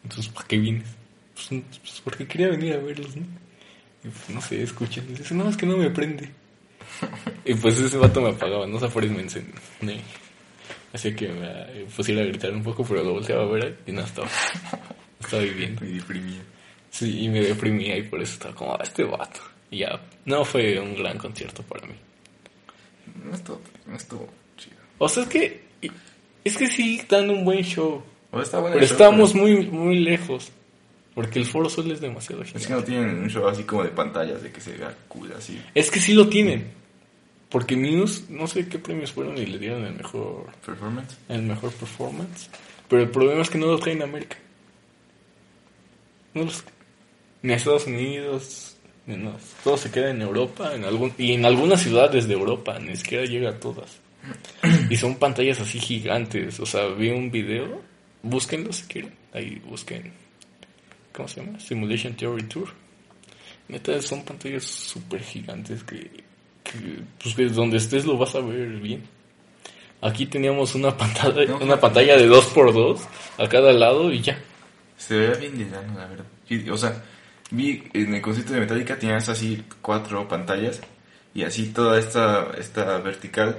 [0.02, 0.88] Entonces, ¿para qué vienes?
[1.34, 3.22] Pues, pues, porque quería venir a verlos, ¿no?
[4.04, 5.04] Y pues, no sé, escuchan.
[5.08, 6.30] Y dice, no, es que no me prende.
[7.44, 9.52] Y pues ese vato me apagaba, no sé, me encendí.
[10.92, 13.92] Hacía que me eh, pusiera a gritar un poco, pero lo volteaba a ver y
[13.92, 14.28] no estaba.
[15.20, 15.80] Estaba viviendo.
[15.82, 16.40] Me deprimía.
[16.90, 19.40] Sí, y me deprimía y por eso estaba como, "Ah, este vato.
[19.70, 21.94] Y ya, no fue un gran concierto para mí.
[23.24, 24.76] No estuvo, no estuvo chido.
[24.98, 25.62] O sea, es que,
[26.44, 28.02] es que sí dan un buen show.
[28.30, 28.74] O está bueno.
[28.74, 30.52] Pero estábamos muy, muy lejos.
[31.14, 32.66] Porque el Foro Sol es demasiado Es gigante.
[32.68, 35.60] que no tienen un show así como de pantallas, de que se vea cool, así.
[35.74, 36.83] Es que sí lo tienen.
[37.54, 41.16] Porque Muse, no sé qué premios fueron y le dieron el mejor, Performance.
[41.28, 42.50] el mejor performance.
[42.88, 44.36] Pero el problema es que no lo traen a América.
[46.34, 46.64] No los,
[47.42, 48.76] ni a Estados Unidos,
[49.06, 49.36] ni no.
[49.62, 53.24] Todo se queda en Europa en algún, y en algunas ciudades de Europa, ni siquiera
[53.24, 54.00] llega a todas.
[54.90, 56.58] Y son pantallas así gigantes.
[56.58, 57.82] O sea, vi un video,
[58.24, 59.14] búsquenlo si quieren.
[59.32, 60.12] Ahí busquen,
[61.12, 61.60] ¿cómo se llama?
[61.60, 62.70] Simulation Theory Tour.
[63.68, 66.33] Neta, son pantallas súper gigantes que,
[66.64, 69.04] que, pues que donde estés lo vas a ver bien.
[70.02, 72.98] Aquí teníamos una pantalla, No, una pantalla de 2x2
[73.38, 74.38] a cada lado y ya.
[74.98, 76.26] Se veía bien de lano, la verdad.
[76.48, 77.02] Y, o sea,
[77.50, 80.80] vi en el concierto de Metallica tenías así cuatro pantallas
[81.34, 83.58] y así toda esta, esta vertical,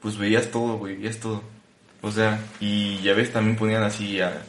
[0.00, 1.42] pues veías todo, güey, veías todo.
[2.00, 4.42] O sea, y ya ves, también ponían así a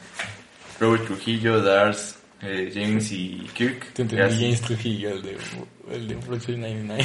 [0.78, 3.92] Robert Trujillo, Dars, eh, James y Kirk.
[3.92, 4.34] Te entendí.
[4.34, 5.36] James Trujillo, el de,
[5.92, 7.04] el de Brooklyn 99.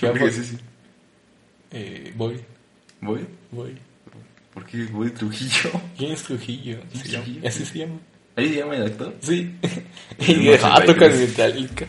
[0.00, 0.56] Ya, ¿Por qué pues, sí, sí?
[1.70, 2.40] eh, voy,
[3.00, 3.26] ¿Voy?
[3.50, 3.76] voy.
[4.52, 5.70] ¿Por qué voy Trujillo?
[5.98, 7.98] James Trujillo, se llama, así se llama.
[8.36, 9.14] ¿Ahí se llama el actor?
[9.20, 9.54] Sí.
[10.18, 10.56] Y
[10.86, 11.28] toca en 83.
[11.28, 11.86] Metallica.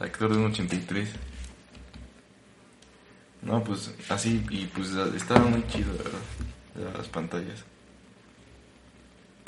[0.00, 1.08] El actor de un 83.
[3.42, 7.64] No, pues así, y pues estaba muy chido, la verdad, las pantallas.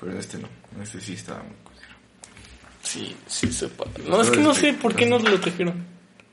[0.00, 0.48] Pero este no,
[0.82, 1.94] este sí estaba muy culero.
[2.82, 5.84] Sí, sí se pa- No, es que no sé por qué no lo trajeron.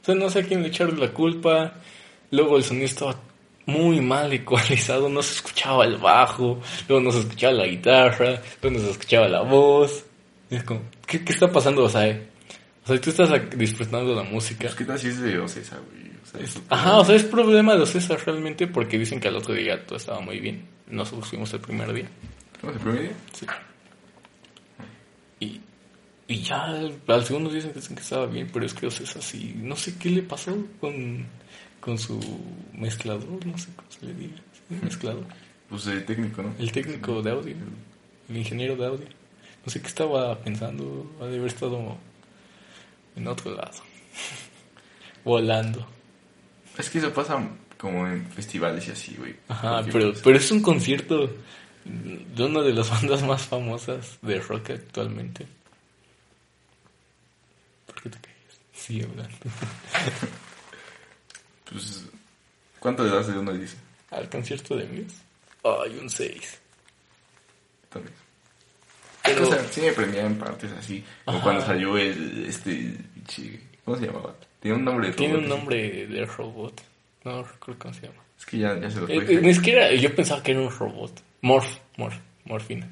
[0.01, 1.73] O sea, no sé a quién le echaron la culpa.
[2.31, 3.19] Luego el sonido estaba
[3.65, 8.77] muy mal ecualizado, no se escuchaba el bajo, luego no se escuchaba la guitarra, luego
[8.79, 10.05] no se escuchaba la voz.
[10.49, 12.07] Es como, ¿qué, qué está pasando, o sea?
[12.07, 12.27] eh?
[12.85, 14.61] O sea, tú estás disfrutando la música.
[14.63, 16.07] Pues qué tal si es de Ocesa, güey.
[16.23, 19.35] O sea, eso- Ajá, o sea, es problema de César realmente porque dicen que al
[19.35, 20.65] otro día todo estaba muy bien.
[20.89, 22.07] Nosotros fuimos el primer día.
[22.61, 23.11] ¿Cómo se promedio?
[23.33, 23.45] Sí.
[25.39, 25.61] Y,
[26.27, 28.91] y ya al, al segundo dicen que, dicen que estaba bien, pero es que o
[28.91, 29.53] sea, es así.
[29.57, 31.25] No sé qué le pasó con,
[31.79, 32.19] con su
[32.73, 34.37] mezclador, no sé cómo se le diga.
[34.53, 34.75] ¿sí?
[34.81, 35.25] Mezclador.
[35.69, 36.53] Pues el técnico, ¿no?
[36.57, 37.55] El técnico de audio,
[38.29, 39.07] el ingeniero de audio.
[39.65, 41.97] No sé qué estaba pensando, ha de haber estado
[43.15, 43.77] en otro lado.
[45.25, 45.85] Volando.
[46.77, 47.45] Es que eso pasa
[47.77, 49.35] como en festivales y así, güey.
[49.49, 50.21] Ajá, pero, cosa.
[50.23, 51.29] pero es un concierto
[51.89, 55.45] de una de las bandas más famosas de rock actualmente.
[57.85, 58.59] ¿Por qué te callas?
[58.73, 59.37] Sigue hablando.
[61.69, 62.05] Pues,
[62.79, 63.75] ¿cuánto le das de uno 10?
[64.11, 65.15] Al concierto de Muse.
[65.65, 66.59] Ay, un 6.
[67.89, 68.13] También.
[69.23, 71.03] Pero- O sea, sí me prendía en partes así.
[71.25, 71.43] Como Ajá.
[71.43, 72.95] cuando salió el, este,
[73.83, 74.33] ¿cómo se llamaba?
[74.61, 76.81] Tiene un nombre de Tiene robot, un nombre de robot.
[77.25, 78.23] No recuerdo cómo se llama.
[78.39, 79.33] Es que ya, ya se lo Eh, fue.
[79.35, 81.21] eh, ni siquiera yo pensaba que era un robot.
[81.47, 82.87] Morph, Morph, Morfina.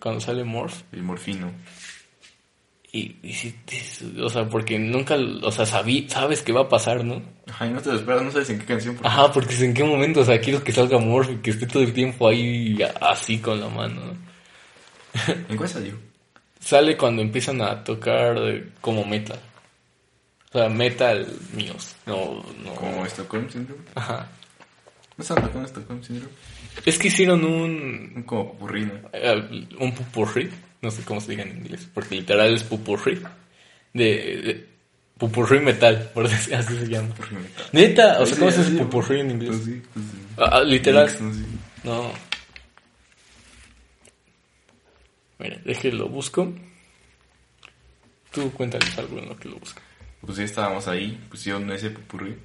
[0.00, 1.50] Cuando sale Morph, El morfino.
[2.92, 7.04] y, y dices, o sea, porque nunca, o sea, sabí, sabes qué va a pasar,
[7.04, 7.20] ¿no?
[7.58, 8.94] Ay, no te lo esperas, no sabes en qué canción.
[8.94, 11.66] porque- Ajá, porque en qué momento, o sea, quiero que salga Morph y que esté
[11.66, 14.00] todo el tiempo ahí así con la mano.
[14.00, 14.14] ¿no?
[15.48, 15.94] ¿En cuál salió?
[16.60, 19.38] Sale cuando empiezan a tocar eh, como metal.
[20.52, 21.94] O sea, metal míos.
[22.06, 22.74] No, no.
[22.74, 23.82] Como Stockholm Syndrome.
[23.94, 24.26] Ajá.
[25.16, 26.32] ¿No estaban tocando Stockholm Syndrome?
[26.86, 28.94] Es que hicieron un, Un como popurrí, ¿no?
[29.12, 30.50] eh, un pupurrí.
[30.82, 33.20] No sé cómo se diga en inglés, porque literal es pupurrí.
[33.92, 34.66] De, de
[35.16, 37.08] pupurrí metal, por decir así se llama.
[37.08, 37.66] Metal.
[37.72, 39.64] Neta, o sea, Sí, ¿cómo se dice pupurrí en Pues inglés?
[39.64, 40.16] sí, pues sí.
[40.36, 41.06] Ah, ah, literal.
[41.06, 41.40] Mix, no sé.
[41.84, 42.12] No.
[45.38, 46.52] Mira, déjelo busco.
[48.32, 49.80] Tú cuéntales algo en lo que lo busco.
[50.20, 52.36] Pues ya estábamos ahí, pusieron ese popurrí.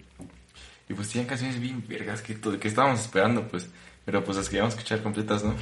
[0.87, 3.69] Y pues tenían canciones bien vergas que, todo, que estábamos esperando, pues.
[4.05, 5.55] Pero pues las queríamos escuchar completas, ¿no?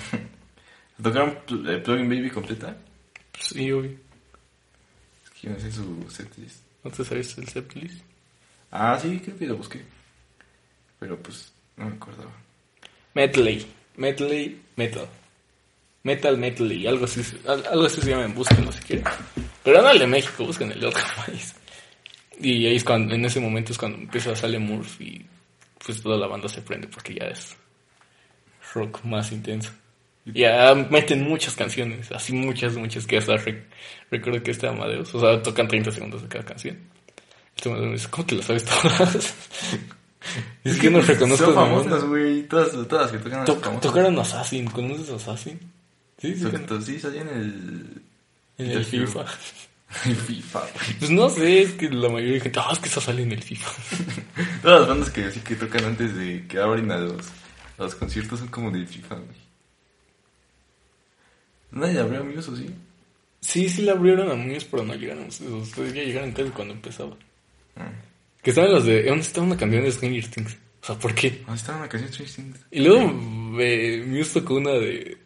[1.04, 2.76] ¿Tocaron eh, Plugin Baby completa?
[3.40, 3.92] Sí, obvio.
[5.24, 6.62] Es que yo no sé su setlist.
[6.84, 8.02] ¿No te sabes el setlist?
[8.72, 9.84] Ah, sí, creo que lo busqué.
[11.00, 12.32] Pero pues no me acordaba.
[13.14, 13.66] Medley.
[13.96, 15.08] Medley Metal.
[16.04, 16.88] Metal Medley.
[16.88, 19.06] Algo así, algo así se llama en búsquenlo si quieren.
[19.64, 21.56] Pero no el de México, busquen el de otro país.
[22.40, 25.26] Y ahí es cuando, en ese momento es cuando empieza a salir Murph y
[25.84, 27.56] pues toda la banda se prende porque ya es
[28.74, 29.72] rock más intenso.
[30.26, 33.64] Ya meten muchas canciones, así muchas, muchas que hasta re-
[34.12, 36.78] recuerdo que este Amadeus, o sea, tocan 30 segundos de cada canción.
[37.56, 39.16] Este Amadeus me dice, ¿cómo te las sabes todas?
[40.66, 42.44] es que no reconozco Son el famosas, güey.
[42.44, 43.82] Todas, todas las que tocan To- famosas.
[43.82, 45.60] tocaron Assassin, ¿conoces Assassin?
[46.20, 48.02] Sí, sí, Tocan- Sí, en el...
[48.58, 49.26] en el FIFA.
[50.04, 50.96] En FIFA, güey.
[51.00, 53.32] Pues no sé, es que la mayoría de gente, ah, es que eso sale en
[53.32, 53.72] el FIFA.
[54.62, 57.26] Todas las bandas que así que tocan antes de que abren a los,
[57.78, 59.48] los conciertos son como del FIFA, güey.
[61.72, 62.74] Nadie abrió amigos, ¿o sí?
[63.42, 65.28] Sí, sí le abrieron a Muñoz, pero no llegaron.
[65.28, 67.16] Ustedes ya llegaron casi cuando empezaba.
[67.76, 67.92] Ah.
[68.42, 69.04] Que estaban los de.
[69.04, 70.58] ¿Dónde estaba una canción de Stranger Things?
[70.82, 71.44] O sea, ¿por qué?
[71.48, 72.66] Ah, estaba una canción Strange Things.
[72.72, 75.18] Y luego eh, Muse tocó una de.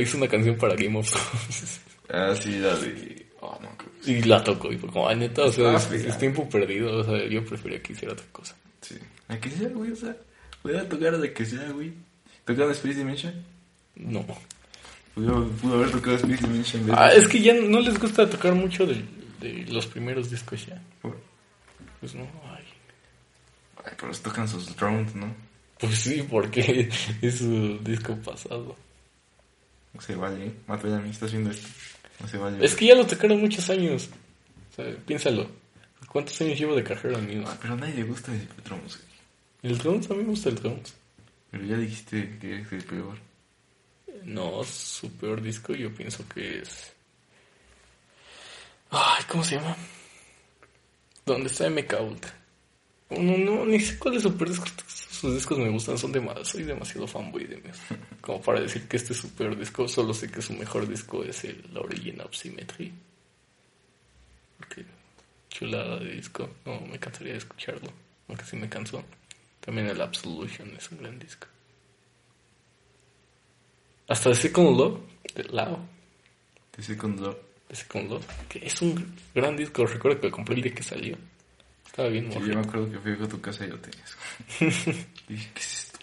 [0.00, 1.80] Hizo una canción para Game of Thrones.
[2.10, 3.26] Ah, sí, la de...
[3.40, 4.72] Oh, no, que y la tocó.
[4.72, 6.98] Y fue como, ay, neta, o sea, Ah, es, es tiempo perdido.
[6.98, 8.56] O sea, yo prefería que hiciera otra cosa.
[8.80, 8.96] Sí.
[9.28, 10.16] A que sea, güey, o sea...
[10.64, 11.92] Pudiera tocar de que sea, güey.
[12.46, 13.34] ¿Tocaron Space Dimension?
[13.96, 14.24] No.
[15.14, 16.80] Pudo, pudo haber tocado Space Dimension.
[16.80, 19.04] en vez de- Ah, es que ya no les gusta tocar mucho de,
[19.40, 20.80] de los primeros discos ya.
[21.02, 21.20] Por-
[22.00, 22.22] Pues no,
[22.56, 22.64] ay.
[23.84, 25.34] Ay, pero tocan sus drones, ¿no?
[25.78, 26.88] Pues sí, porque
[27.20, 28.74] es su disco pasado.
[29.92, 30.52] No se vale, ¿eh?
[30.66, 31.68] Mata ya mí, estás viendo esto.
[32.20, 32.64] No se vale.
[32.64, 34.08] Es que ya lo tocaron muchos años.
[34.72, 35.46] O sea, piénsalo.
[36.08, 37.44] ¿Cuántos años llevo de carrera Muse?
[37.46, 39.13] Ah, pero a nadie le gusta el drums, güey.
[39.64, 40.92] El drums, a mí me gusta el drums.
[41.50, 43.16] Pero ya dijiste que es el peor.
[44.22, 46.92] No, su peor disco yo pienso que es...
[48.90, 49.74] Ay, ¿cómo se llama?
[51.24, 52.34] ¿Dónde está MK Ultra?
[53.08, 54.66] No, no, ni sé cuál es su peor disco.
[54.86, 57.96] Sus discos me gustan, son demasiado, soy demasiado fanboy de Muse.
[58.20, 61.24] Como para decir que este es su peor disco, solo sé que su mejor disco
[61.24, 62.92] es el Origin of Symmetry.
[64.58, 64.84] Porque
[65.48, 67.90] chulada de disco, no me cansaría de escucharlo,
[68.28, 69.02] aunque sí me cansó.
[69.64, 71.46] También el Absolution es un gran disco.
[74.08, 75.00] Hasta The Second Love,
[75.34, 75.78] de Lao,
[76.72, 77.38] The Second Love.
[77.68, 79.86] The Second Love, que es un gran disco.
[79.86, 81.16] Recuerdo que lo compré el día que salió.
[81.86, 84.16] Estaba bien Sí, yo me acuerdo que fui a tu casa y lo tenías.
[85.28, 85.98] dije, ¿qué es esto?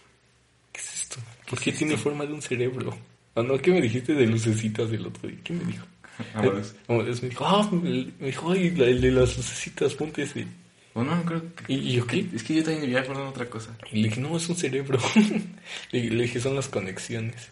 [0.72, 1.20] ¿Qué es esto?
[1.48, 2.98] ¿Por qué tiene forma de un cerebro?
[3.36, 5.40] Ah, no, ¿qué me dijiste de lucecitas del otro día?
[5.44, 5.86] ¿Qué me dijo?
[6.34, 6.74] Amadeus.
[7.22, 10.48] Me dijo, ah, me dijo, ay, el de las lucecitas, ponte ese.
[10.94, 11.74] O no, creo que...
[11.74, 12.26] ¿Y, yo qué?
[12.34, 13.76] Es que yo también acordado de otra cosa.
[13.92, 15.00] Y le dije, no, es un cerebro.
[15.92, 17.50] le, le dije, son las conexiones.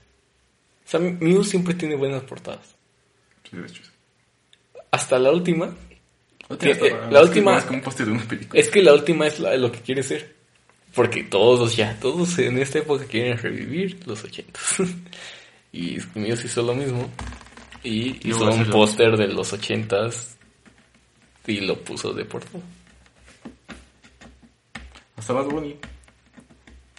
[0.85, 2.75] O sea, Muse siempre tiene buenas portadas.
[3.49, 3.83] Sí, de hecho.
[4.91, 5.73] Hasta la última.
[6.59, 8.59] Que, eh, la última- Es como un de una película.
[8.59, 10.35] Es que la última es la- lo que quiere ser.
[10.93, 14.63] Porque todos ya, todos en esta época quieren revivir los ochentas.
[15.71, 17.09] y Muse hizo lo mismo.
[17.83, 20.35] Y hizo un póster de los ochentas
[21.47, 22.63] y lo puso de portada.
[25.19, 25.75] Hasta Bad Bunny.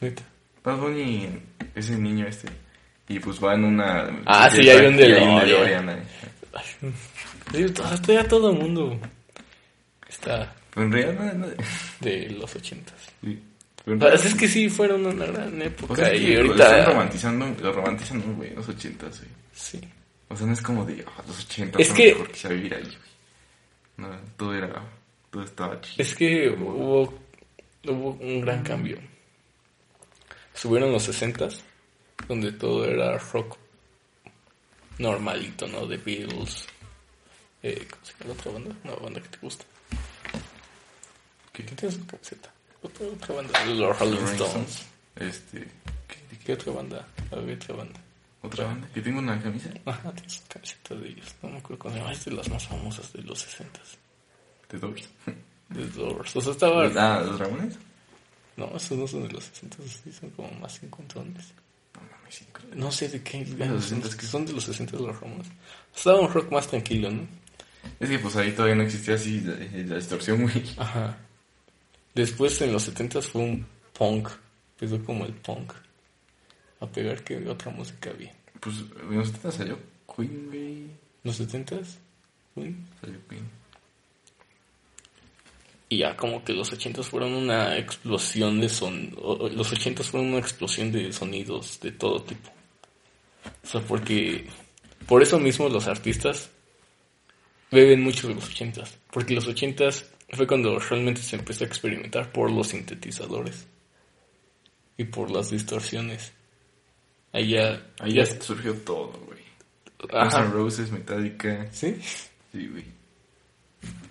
[0.01, 0.23] Neta.
[0.63, 1.29] Bad Bunny
[1.75, 2.49] es el niño este.
[3.09, 4.23] Y pues va en una...
[4.27, 6.05] Ah, sí, hay un DeLorean.
[7.85, 8.99] Hasta ya todo el mundo
[10.09, 11.47] está Pero en realidad no...
[11.47, 11.55] no-
[12.01, 12.95] de los ochentas.
[13.23, 13.43] sí.
[13.85, 16.41] Pues realidad- es que sí fueron una gran época O sea, es y que lo
[16.53, 19.31] ahorita están romantizando, lo romantizan, ¿no, güey, los ochentas, güey.
[19.55, 19.81] sí.
[20.29, 22.37] O sea, no es como de, ah, los ochentas Es son que- lo mejor que
[22.39, 22.97] se a vivir ahí, güey.
[23.97, 24.71] No, todo era,
[25.31, 25.97] todo estaba chido.
[25.99, 27.19] Es que hubo,
[27.85, 28.99] hubo un gran cambio.
[30.55, 31.61] Subieron los 60s,
[32.29, 33.57] donde todo era rock
[34.99, 35.89] normalito, ¿no?
[35.89, 36.67] The Beatles.
[37.63, 38.77] Eh, ¿Cómo se llama la otra banda?
[38.85, 39.65] Una banda que te gusta.
[41.53, 41.65] ¿Qué?
[41.65, 42.53] ¿Qué tienes en tu camiseta?
[42.83, 43.65] Otra, otra banda.
[43.67, 44.87] Los Rolling Stones.
[45.17, 45.69] Este,
[46.09, 47.07] ¿qué, ¿Qué otra banda?
[47.31, 48.01] Había otra banda.
[48.43, 48.89] ¿Otra banda?
[48.95, 49.71] ¿Que tengo una camisa?
[49.85, 51.35] Ajá, tienes camisetas de ellos.
[51.43, 52.13] No me acuerdo cómo se llama.
[52.13, 53.99] Es de las más famosas de los 60s.
[54.71, 55.09] De Doors.
[55.73, 56.37] The Doors.
[56.37, 56.85] O sea, estaba...
[56.97, 57.79] Ah, ¿los Ramones?
[58.57, 60.03] No, esos no son de los 60s.
[60.05, 61.53] Sí, son como más cincuentones.
[61.95, 62.45] No mames.
[62.77, 65.47] No sé de qué De los 60s que son de los 60 de los Ramones.
[65.95, 67.27] Estaba un rock más tranquilo, ¿no?
[67.99, 70.63] Es que pues ahí todavía no existía así la, la distorsión, güey.
[70.77, 71.17] Ajá.
[72.15, 73.67] Después en los 70 fue un
[73.97, 74.29] punk.
[74.79, 75.73] Empezó como el punk.
[76.81, 78.33] A pegar que otra música había.
[78.61, 78.77] Pues
[79.11, 79.79] en los 70 salió
[80.15, 80.87] Queen, güey.
[81.23, 81.77] Los 70
[82.57, 83.60] uy, Salió Queen.
[85.91, 89.13] Y ya como que los 80 fueron una explosión de son
[89.55, 92.49] los 80 fueron una explosión de sonidos de todo tipo.
[93.65, 94.47] O sea, porque
[95.07, 96.49] por eso mismo los artistas
[97.73, 99.91] beben mucho de los 80 porque los 80
[100.31, 103.67] fue cuando realmente se empezó a experimentar por los sintetizadores
[104.97, 106.33] y por las distorsiones.
[107.33, 109.41] Ahí ya, Ahí ya surgió todo, güey.
[110.53, 111.67] Roses, Metallica.
[111.73, 111.97] ¿Sí?
[112.53, 113.00] Sí, güey.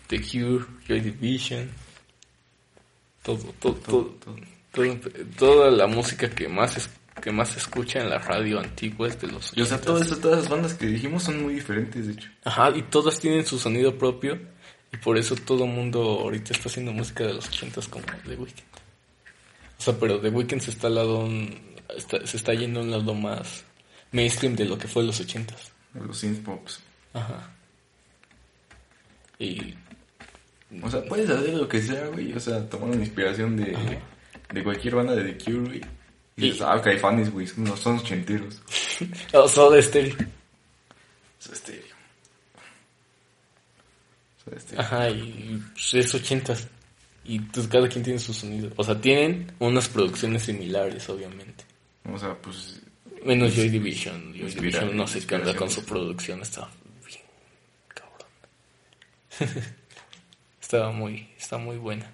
[0.10, 1.70] The Cure, Joy Division,
[3.24, 4.16] todo, todo, todo,
[4.72, 5.00] Todo,
[5.38, 6.90] toda la música que más es,
[7.22, 9.82] que más se escucha en la radio antigua es de los Y o sea, 80s.
[9.86, 12.30] todo eso, todas las bandas que dijimos son muy diferentes, de hecho.
[12.44, 14.40] Ajá, y todas tienen su sonido propio
[14.92, 18.36] y por eso todo el mundo ahorita está haciendo música de los 80s como The
[18.36, 18.60] Weeknd.
[19.78, 21.28] O sea, pero The Weeknd se está al lado
[21.96, 23.64] está- se está yendo a un lado más
[24.12, 25.72] mainstream de lo que fue los 80s.
[25.94, 26.80] Los synth pops.
[27.14, 27.52] Ajá.
[29.40, 29.74] Y
[30.84, 32.34] O sea, puedes hacer lo que sea, güey.
[32.34, 34.00] O sea, tomar una inspiración de,
[34.54, 35.82] de cualquier banda de The Cure, güey.
[36.38, 38.62] Y dices, ah, Caifanes, güey, son, son ochenteros.
[39.34, 40.16] oh, Soda Stereo.
[41.40, 41.96] Soda Stereo.
[44.46, 44.82] Soda Stereo.
[44.82, 46.68] Ajá, y pues, es ochentas.
[47.26, 48.72] Y pues cada quien tiene su sonido.
[48.76, 51.66] O sea, tienen unas producciones similares, obviamente.
[52.12, 52.82] O sea, pues.
[53.26, 54.34] Menos Joy Division.
[54.34, 56.42] Joy Division no sé qué onda con su producción.
[56.42, 56.72] Estaba
[57.06, 57.22] bien
[57.90, 59.66] cabrón.
[60.70, 62.14] estaba muy, está muy buena.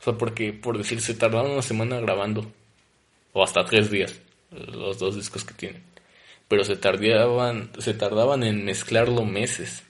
[0.00, 2.48] O sea, porque, por decir, se tardaron una semana grabando.
[3.32, 4.14] O hasta tres días.
[4.52, 5.82] Los dos discos que tienen.
[6.46, 9.82] Pero se tardaban, se tardaban en mezclarlo meses.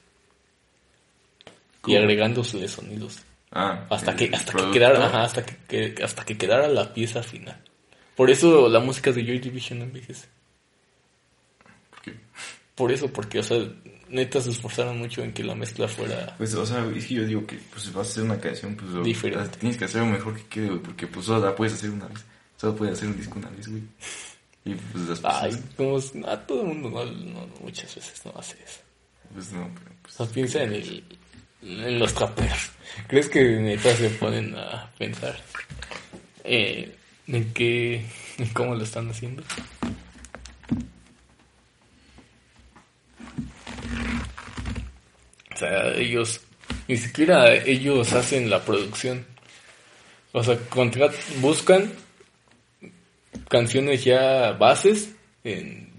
[1.45, 1.99] Y ¿Cómo?
[1.99, 3.19] agregándole sonidos.
[3.51, 3.85] Ah.
[3.91, 7.61] Hasta que, hasta que quedara, ajá, hasta que, que- hasta que quedara la pieza final.
[8.17, 10.29] Por eso la música de Joy Division no envejece.
[11.91, 12.15] ¿Por qué?
[12.75, 13.59] Por eso, porque, o sea,
[14.13, 16.35] neta se esforzaron mucho en que la mezcla fuera.
[16.39, 18.77] Pues, o sea, es que yo digo que pues, si vas a hacer una canción,
[18.77, 19.41] pues Diferente.
[19.41, 21.75] o sea, tienes que hacer lo mejor que quede, güey, porque pues solo la puedes
[21.75, 22.25] hacer una vez.
[22.57, 23.83] Solo puedes hacer un disco una vez, güey.
[24.65, 25.99] Y pues después, Ay, como
[26.29, 28.81] a todo el mundo no, no- muchas veces no hace eso.
[29.35, 30.21] pues no, pero pues.
[30.21, 31.05] O sea, piensa en, el,
[31.63, 32.71] en los traperos.
[33.09, 35.37] ¿Crees que neta se ponen a pensar
[36.45, 36.95] eh,
[37.27, 38.07] en qué,
[38.39, 39.43] en cómo lo están haciendo?
[45.63, 46.41] Sea, ellos,
[46.89, 49.25] ni siquiera ellos hacen la producción.
[50.33, 51.93] O sea, contrat, buscan
[53.49, 55.93] canciones ya bases en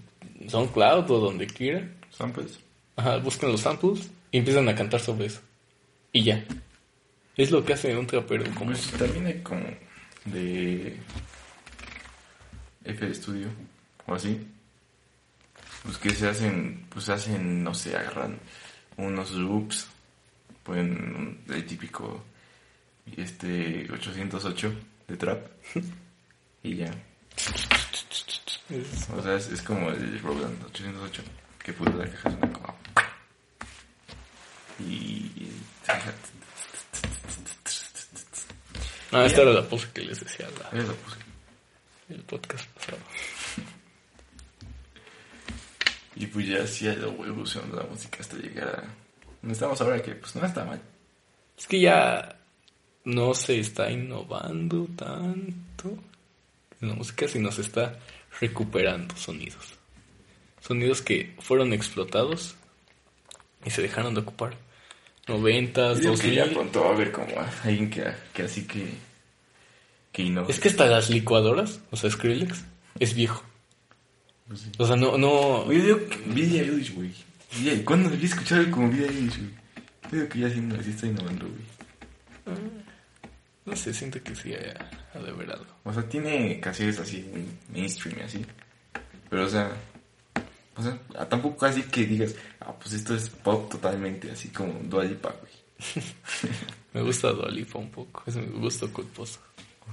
[0.48, 1.94] SoundCloud o donde quieran.
[2.10, 2.58] Samples.
[2.96, 5.40] Ajá, buscan los samples y empiezan a cantar sobre eso.
[6.12, 6.44] Y ya.
[7.36, 8.44] Es lo que hace un trapero.
[8.54, 8.70] Como...
[8.70, 9.64] Pues también hay como
[10.24, 10.96] de
[12.84, 13.48] F de estudio
[14.06, 14.46] o así.
[15.82, 18.38] Pues que se hacen, pues hacen, no sé, agarran
[18.96, 19.88] unos loops,
[20.66, 22.24] un- el típico
[23.16, 24.72] este 808
[25.08, 25.46] de trap
[26.62, 26.90] y ya.
[29.14, 31.22] O sea, es, es como el Roland 808
[31.62, 32.74] que puso la caja suena como
[34.80, 35.30] y
[39.12, 41.16] Ah, esta era la pose que les decía la- lo puse.
[42.08, 42.98] el podcast pasado.
[46.16, 48.84] Y pues ya sí ha ido evolucionando la música hasta llegar a
[49.42, 50.80] donde estamos ahora, que pues no está mal.
[51.58, 52.36] Es que ya
[53.04, 55.98] no se está innovando tanto
[56.80, 57.98] en la música, sino se está
[58.40, 59.74] recuperando sonidos.
[60.60, 62.56] Sonidos que fueron explotados
[63.64, 64.56] y se dejaron de ocupar.
[65.26, 67.28] Noventas, dos que ya pronto va a haber como
[67.64, 68.92] alguien que, que así que
[70.14, 70.50] que innove.
[70.52, 72.64] Es que hasta las licuadoras, o sea, Skrillex,
[73.00, 73.42] es viejo.
[74.54, 74.70] Sí.
[74.78, 75.62] O sea, no, no.
[75.62, 77.12] Oye, digo que Billie Eilish, güey.
[77.84, 79.50] ¿Cuándo debí escuchar algo como Billie Eilish, güey?
[80.10, 82.58] Yo digo que ya sí, no, sí está innovando, güey.
[83.64, 85.74] No sé, siento que sí ha, ha de haber algo.
[85.84, 87.24] O sea, tiene canciones así
[87.72, 88.44] mainstream así.
[89.30, 89.72] Pero, o sea,
[90.76, 95.04] o sea, tampoco así que digas, ah, pues esto es pop totalmente, así como Dua
[95.04, 96.04] Lipa, güey.
[96.92, 99.40] Me gusta Dua Lipa un poco, es mi gusto culposo.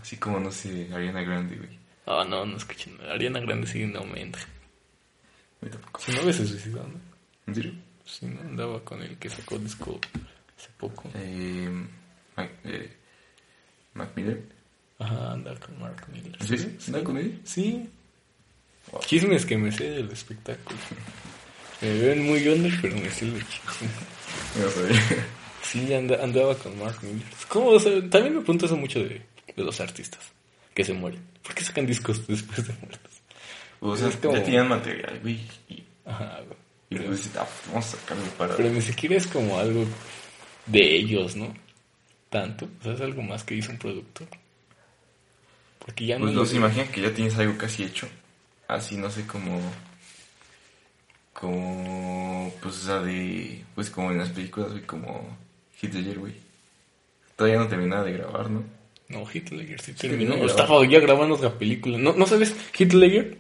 [0.02, 1.81] Así como, no sé, Ariana Grande, güey.
[2.06, 2.98] Ah, no, no escuchen.
[3.10, 4.42] Ariana Grande sí no me entra.
[4.42, 6.00] A mí tampoco.
[6.02, 7.00] Si no ves se suicidó, ¿no?
[7.48, 7.74] ¿En serio?
[8.06, 10.00] Si no andaba con el que sacó disco
[10.58, 11.10] hace poco.
[11.16, 11.70] Eh,
[12.36, 12.92] Mac, eh,
[13.94, 14.42] Mac Miller.
[15.00, 16.36] Ajá, andar con Mark Miller.
[16.40, 16.70] ¿En serio?
[16.88, 17.40] ¿Anda con él?
[17.44, 17.90] Sí.
[18.92, 19.02] Wow.
[19.06, 20.78] Chismes que me sé del espectáculo.
[21.82, 23.88] Me ven muy under, pero me sé el chisme.
[24.60, 25.26] No sabía.
[25.64, 27.26] Sí, anda- andaba con Mark Miller.
[27.48, 27.68] ¿Cómo?
[27.70, 29.22] O sea, también me pregunto eso mucho de,
[29.56, 30.20] de los artistas
[30.74, 31.22] que se mueren.
[31.44, 33.12] ¿Por qué sacan discos después de muertos?
[33.80, 35.40] O sea, Es como- ya tenían material, güey.
[35.70, 36.58] Y, Ajá, güey.
[36.90, 38.56] y Pero, pues, ah, vamos a sacarlo para...
[38.56, 39.86] pero ni siquiera es como algo
[40.68, 41.54] de ellos, ¿no?
[42.30, 42.68] Tanto.
[42.80, 44.28] O sea, es algo más que hizo un productor.
[45.80, 46.46] Porque ya Pues no...
[46.46, 48.08] se imaginan que ya tienes algo casi hecho.
[48.68, 49.60] Así, no sé, como...
[51.34, 52.54] Como...
[52.62, 53.64] Pues, o sea, de...
[53.76, 55.38] Pues como en las películas, güey, como...
[55.78, 56.36] Hit Ledger, güey.
[57.36, 58.64] Todavía no terminaba de grabar, ¿no?
[59.12, 61.98] No, Hitler sí terminó Estaba ya grabando otra película.
[61.98, 62.56] ¿No, ¿no sabes?
[62.78, 63.38] Hitler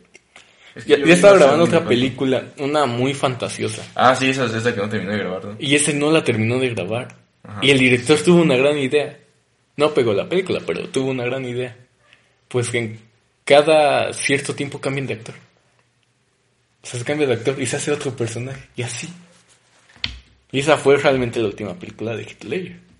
[0.75, 2.43] Es ya, estaba grabando otra película.
[2.57, 3.83] Una muy fantasiosa.
[3.95, 5.55] Ah, sí, esa es esa que no terminó de grabar, ¿no?
[5.59, 7.15] Y ese no la terminó de grabar.
[7.43, 7.59] Ajá.
[7.61, 9.17] Y el director tuvo una gran idea.
[9.77, 11.75] No pegó la película, pero tuvo una gran idea.
[12.47, 12.99] Pues que en
[13.45, 15.35] cada cierto tiempo cambian de actor.
[16.83, 18.67] O sea, se cambia de actor y se hace otro personaje.
[18.75, 19.07] Y así.
[20.51, 22.90] Y esa fue realmente la última película de Hitler.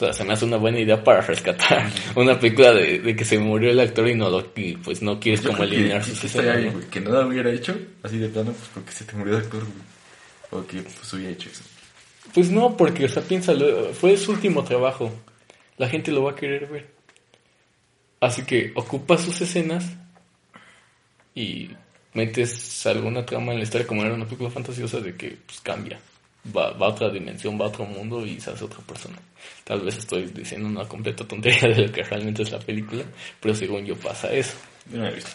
[0.00, 1.86] O sea, se me hace una buena idea para rescatar
[2.16, 5.20] una película de, de que se murió el actor y no lo, y pues no
[5.20, 8.70] quieres Yo como eliminar sus escenas, que no la hubiera hecho así de plano, pues
[8.72, 10.62] porque se te murió el actor, güey.
[10.62, 11.62] O que pues hubiera hecho eso.
[12.32, 15.12] Pues no, porque, o sea, piénsalo, fue su último trabajo.
[15.76, 16.88] La gente lo va a querer ver.
[18.20, 19.84] Así que ocupa sus escenas
[21.34, 21.72] y
[22.14, 26.00] metes alguna trama en la historia como era una película fantasiosa de que pues cambia.
[26.56, 29.18] Va, va a otra dimensión, va a otro mundo y se hace otra persona.
[29.64, 33.04] Tal vez estoy diciendo una completa tontería de lo que realmente es la película,
[33.40, 34.56] pero según yo pasa eso.
[34.90, 35.30] Yo no la he visto.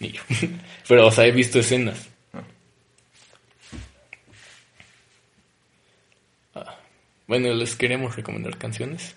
[0.00, 0.22] Ni yo.
[0.88, 2.08] Pero, o sea, he visto escenas.
[2.32, 2.42] Ah.
[6.54, 6.76] Ah.
[7.26, 9.14] Bueno, les queremos recomendar canciones.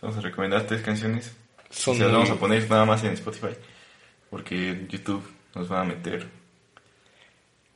[0.00, 1.32] Vamos a recomendar tres canciones.
[1.70, 3.54] Son Se las muy- vamos a poner nada más en Spotify.
[4.30, 5.22] Porque YouTube
[5.54, 6.26] nos van a meter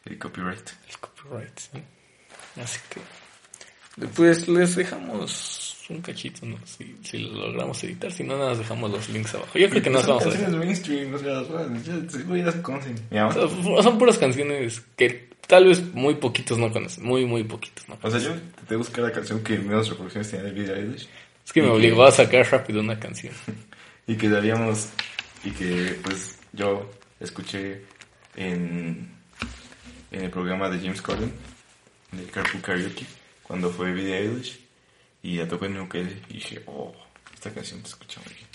[0.04, 0.70] el copyright.
[0.88, 1.82] El copyright, sí.
[2.60, 3.00] Así que.
[4.08, 6.56] Pues les dejamos un cachito, ¿no?
[6.64, 9.58] Si, si lo logramos editar, si no, nada, más dejamos los links abajo.
[9.58, 10.50] Yo creo que nos Son vamos a dejar.
[10.56, 11.42] mainstream, o sea,
[12.62, 12.94] conocen.
[13.10, 17.04] O sea, Son puras canciones que tal vez muy poquitos no conocen.
[17.04, 18.34] Muy, muy poquitos no O sea, conocen.
[18.56, 21.08] yo te buscar la canción que menos reproducciones tenía de Billie Eilish.
[21.44, 23.34] Es que me que- obligó a sacar rápido una canción.
[24.06, 24.88] Y que daríamos.
[25.44, 26.90] Y que, pues, yo
[27.20, 27.82] escuché
[28.36, 29.08] en.
[30.10, 31.32] En el programa de James Corden,
[32.10, 33.06] del Carpool Karaoke,
[33.50, 34.60] cuando fue Billie Eilish.
[35.24, 36.22] Y la tocó en mi ukelele.
[36.28, 36.94] Y dije, oh,
[37.34, 38.46] esta canción se escucha muy bien.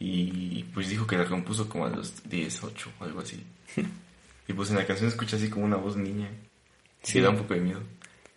[0.00, 3.40] Y pues dijo que la compuso como a los 10, 8 o algo así.
[4.48, 6.28] y pues en la canción se escucha así como una voz niña.
[7.04, 7.82] Sí, da un poco de miedo.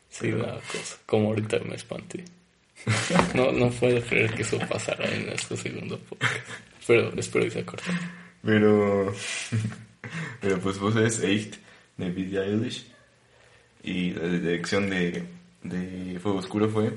[0.10, 0.98] Sí, da cosa.
[1.08, 2.24] Como ahorita me espanté.
[3.34, 6.36] No, no puedo creer que eso pasara en nuestro segundo podcast.
[6.86, 7.92] Pero espero que sea corto.
[8.44, 9.12] Pero.
[10.40, 11.60] pero pues vos es 8
[11.98, 12.95] de Billie Eilish.
[13.86, 15.24] Y la dirección de,
[15.62, 16.92] de Fuego Oscuro fue.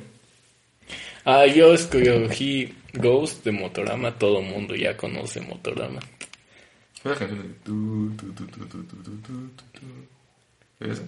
[1.22, 4.14] Ah, yo escogí Ghost de Motorama.
[4.18, 6.00] Todo mundo ya conoce Motorama.
[7.02, 7.48] Fue la canción de.
[7.62, 10.84] Tu, tu, tu, tu, tu, tu, tu, tu, tu, tu.
[10.84, 11.02] ¿Es esa?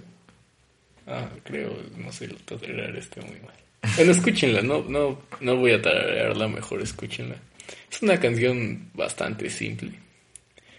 [1.07, 3.55] Ah, creo, no sé, lo tararear está muy mal.
[3.97, 7.37] Bueno, escúchenla, no, no, no voy a tararearla, mejor escúchenla.
[7.91, 9.93] Es una canción bastante simple,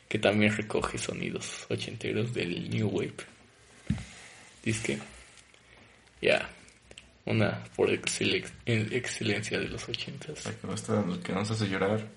[0.07, 3.30] que también recoge sonidos ochenteros del New Wave.
[4.63, 4.97] Dice
[6.21, 6.49] que, ya,
[7.25, 10.45] una por excele- excelencia de los ochentas.
[10.45, 12.07] La que nos, está, que nos hace llorar.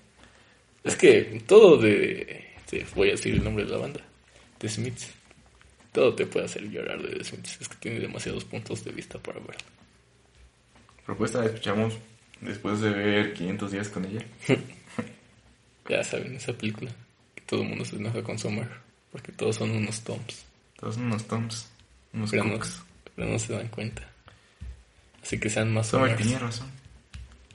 [0.83, 4.01] Es que todo de, de- voy a decir el nombre de la banda,
[4.59, 5.09] The Smiths.
[5.91, 7.57] Todo te puede hacer llorar de The Smiths.
[7.61, 9.65] Es que tiene demasiados puntos de vista para verlo.
[11.05, 11.93] Propuesta la escuchamos
[12.41, 14.25] después de ver 500 días con ella.
[15.87, 16.89] Ya saben, esa película.
[17.35, 18.67] Que todo el mundo se enoja con Summer.
[19.11, 20.43] Porque todos son unos toms.
[20.79, 21.69] Todos son unos toms,
[22.15, 22.81] unos Pero no, cooks.
[23.15, 24.01] pero no se dan cuenta.
[25.21, 26.23] Así que sean más Summer Summers.
[26.23, 26.71] tenía razón.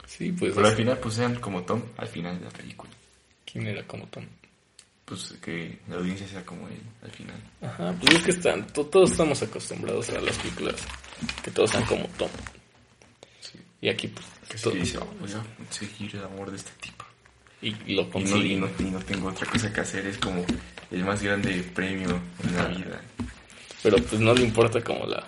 [0.07, 0.53] Sí, pues.
[0.53, 2.91] Pero al final, pues sean como Tom al final de la película.
[3.49, 4.25] ¿Quién era como Tom?
[5.05, 7.35] Pues que la audiencia sea como él al final.
[7.61, 10.75] Ajá, pues es que están, to- todos estamos acostumbrados a las películas.
[11.43, 12.29] Que todos sean como Tom.
[13.41, 13.59] Sí.
[13.81, 14.25] Y aquí, pues.
[14.49, 17.05] Que sí todo- dice, "Oh, voy a conseguir el amor de este tipo.
[17.61, 20.43] y lo Y no, y, no, y no tengo otra cosa que hacer, es como
[20.89, 23.01] el más grande premio en la vida.
[23.83, 25.23] Pero pues no le importa como la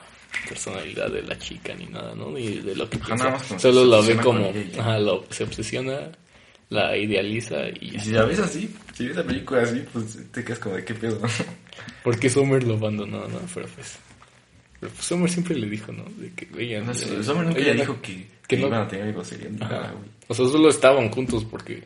[0.47, 2.31] personalidad de la chica ni nada, ¿no?
[2.31, 3.37] Ni de lo que piensa.
[3.59, 6.11] Solo la ve como, ajá, lo- se obsesiona,
[6.69, 10.59] la idealiza y si la ves así, si ves la película así, pues te quedas
[10.59, 11.19] como de qué pedo.
[12.03, 13.39] Porque Summer lo abandonó, ¿no?
[13.53, 13.97] Pero pues,
[14.79, 16.03] pero pues Summer siempre le dijo, ¿no?
[16.17, 16.91] De que ella, No
[17.31, 19.69] hombre nunca ella le dijo que, que que no- iban a tener Ajá.
[19.69, 20.09] nada, güey.
[20.27, 21.83] O sea, solo estaban juntos porque,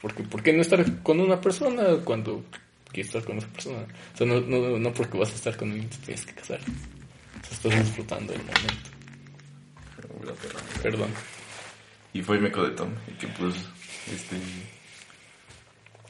[0.00, 2.44] porque, ¿por qué no estar con una persona cuando
[2.92, 3.86] quieres estar con esa persona?
[4.14, 6.60] O sea, no, no, no porque vas a estar con alguien te tienes que casar.
[6.60, 8.90] O sea, estás disfrutando el momento.
[9.96, 10.34] Pero.
[10.82, 11.10] Perdón.
[12.14, 13.54] Y fue meco de Tom, el que pues,
[14.12, 14.36] este,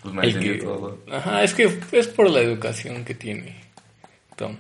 [0.02, 0.98] pues me El que, todo.
[1.12, 3.60] ajá, es que es por la educación que tiene
[4.36, 4.56] Tom.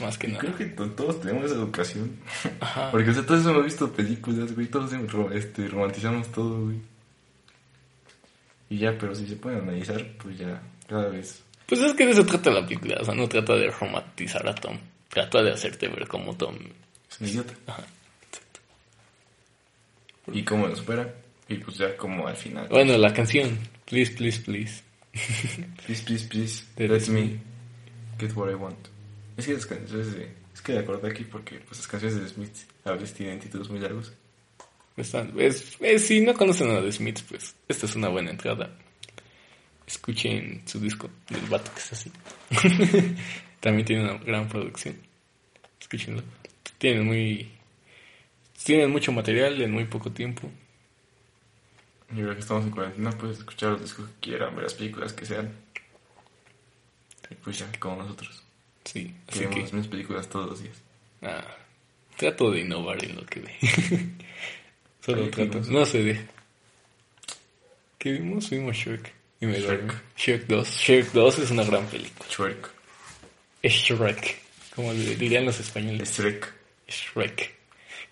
[0.00, 0.40] Más que Y nada.
[0.40, 2.16] creo que to- todos tenemos esa educación.
[2.60, 2.90] Ajá.
[2.90, 4.90] Porque, o sea, todos hemos visto películas, güey, todos
[5.34, 6.76] este, romantizamos todo, güey.
[8.68, 11.42] Y ya, pero si se pueden analizar, pues ya, cada vez.
[11.66, 12.98] Pues es que de eso trata la película.
[13.00, 14.78] O sea, no trata de romantizar a Tom.
[15.08, 16.56] Trata de hacerte ver como Tom.
[17.10, 17.54] Es un idiota.
[17.66, 17.84] Ajá.
[20.32, 21.12] Y cómo lo supera.
[21.48, 22.68] Y pues ya como al final.
[22.68, 23.58] Bueno, la canción.
[23.84, 24.82] Please, please, please.
[25.86, 27.38] Please, please, please, let me
[28.18, 28.76] get what I want.
[29.38, 30.30] Es que las canciones de...
[30.52, 32.54] Es que de acuerdo aquí porque pues las canciones de Smith
[32.84, 34.12] a veces tienen títulos muy largos.
[34.96, 38.76] Están- es, es- si no conocen a The Smiths, pues esta es una buena entrada.
[39.86, 42.10] Escuchen su disco del vato que está así.
[43.60, 44.96] También tiene una gran producción.
[45.80, 46.22] Escúchenlo.
[46.78, 47.50] Tienen muy.
[48.64, 50.50] Tienen mucho material en muy poco tiempo.
[52.14, 55.12] Y ahora que estamos en cuarentena, pues escuchar los discos que quieran, ver las películas
[55.12, 55.52] que sean.
[57.30, 58.42] Y pues ya, como nosotros.
[58.84, 59.60] Sí, así vemos que.
[59.62, 60.76] las mismas películas todos los días.
[61.22, 61.44] ah,
[62.16, 63.54] trato de innovar en lo que ve.
[65.00, 65.60] Solo ¿qué trato.
[65.60, 65.68] vimos?
[65.68, 66.22] No se deja.
[67.98, 68.50] ¿Qué vimos?
[68.50, 69.15] Vimos Shrek.
[69.40, 69.92] Y me Shrek.
[70.16, 70.68] Shrek 2.
[70.68, 72.28] Shrek 2 es una gran película.
[72.30, 72.68] Shrek.
[73.62, 74.38] Es Shrek.
[74.74, 76.16] Como le dirían los españoles.
[76.18, 76.52] Shrek.
[76.88, 77.54] Shrek.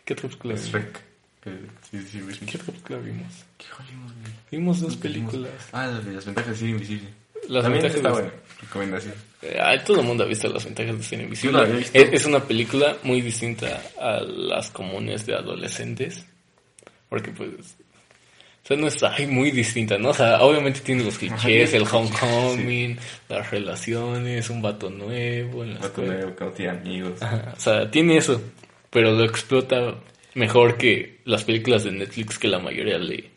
[0.04, 0.70] ¿Qué otra película vimos?
[0.70, 1.00] Shrek.
[1.46, 2.46] Eh, Sí, sí, sí.
[2.46, 3.32] ¿Qué otra película vimos?
[3.58, 4.32] ¿Qué jodimos, güey?
[4.50, 5.52] Vimos dos películas.
[5.72, 7.08] Ah, las, de las ventajas de ser invisible.
[7.48, 8.30] Las También ventajas está de- buena.
[8.62, 9.14] Recomendación.
[9.42, 11.52] Eh, todo el mundo ha visto las ventajas de ser invisible.
[11.52, 11.98] Yo la había visto.
[11.98, 16.24] Es, es una película muy distinta a las comunes de adolescentes.
[17.10, 17.50] Porque pues...
[18.64, 20.08] O sea, no es ay, muy distinta, ¿no?
[20.08, 22.96] O sea, obviamente tiene los clichés, el homecoming,
[23.28, 26.20] las relaciones, un vato nuevo en la Va con escuela.
[26.30, 27.22] él, que no tiene amigos.
[27.22, 28.40] Ajá, o sea, tiene eso,
[28.88, 29.94] pero lo explota
[30.34, 33.30] mejor que las películas de Netflix que la mayoría le...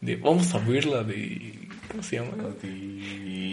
[0.00, 1.52] De, vamos a ver la de...
[1.90, 2.30] ¿Cómo se llama?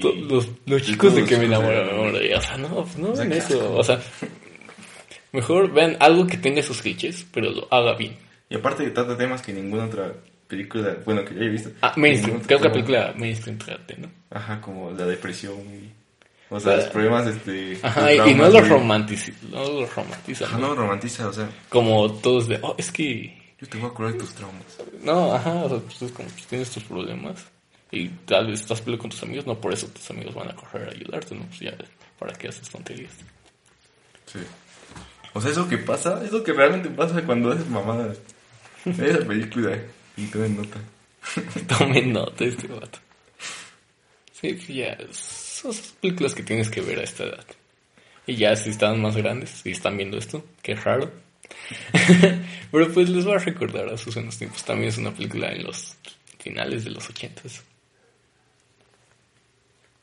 [0.01, 2.35] To- Los, los chicos de que me de- enamoré.
[2.35, 3.73] O sea, no, pues no ven eso.
[3.75, 3.99] O sea,
[5.31, 8.15] mejor vean algo que tenga esos clichés, pero lo haga bien.
[8.49, 10.13] Y aparte que trata temas que ninguna otra
[10.47, 11.71] película, bueno, que yo haya visto.
[11.81, 12.41] Ah, mainstream.
[12.41, 14.09] Creo que la película mainstream trate, ¿no?
[14.29, 15.91] Ajá, como la depresión y...
[16.49, 17.77] O sea, los problemas, este...
[17.83, 18.61] Ajá, y, no güey.
[18.69, 20.45] romantiza, no los romantiza.
[20.45, 20.67] Ajá, ¿no?
[20.67, 23.93] no lo romantiza, o sea, Como todos de, oh, es que, yo te voy a
[23.93, 24.77] curar de tus traumas.
[25.03, 27.45] no, ajá, o sea, pues es como, pues, tienes tus problemas
[27.91, 30.55] y tal vez estás peleando con tus amigos, no por eso tus amigos van a
[30.55, 31.45] correr a ayudarte, ¿no?
[31.47, 31.75] Pues ya,
[32.17, 33.11] ¿para qué haces tonterías?
[34.25, 34.39] Sí.
[35.33, 38.17] O sea, eso que pasa, eso que realmente pasa cuando haces mamadas.
[38.85, 39.77] Esa película.
[40.17, 40.81] Y tomen nota.
[41.67, 42.99] Tomen nota este vato.
[44.33, 47.45] Sí, pues ya, son películas que tienes que ver a esta edad.
[48.25, 51.11] Y ya si están más grandes, si están viendo esto, qué raro.
[52.71, 54.63] Pero pues les voy a recordar a sus buenos tiempos.
[54.63, 55.95] También es una película en los
[56.39, 57.63] finales de los ochentas.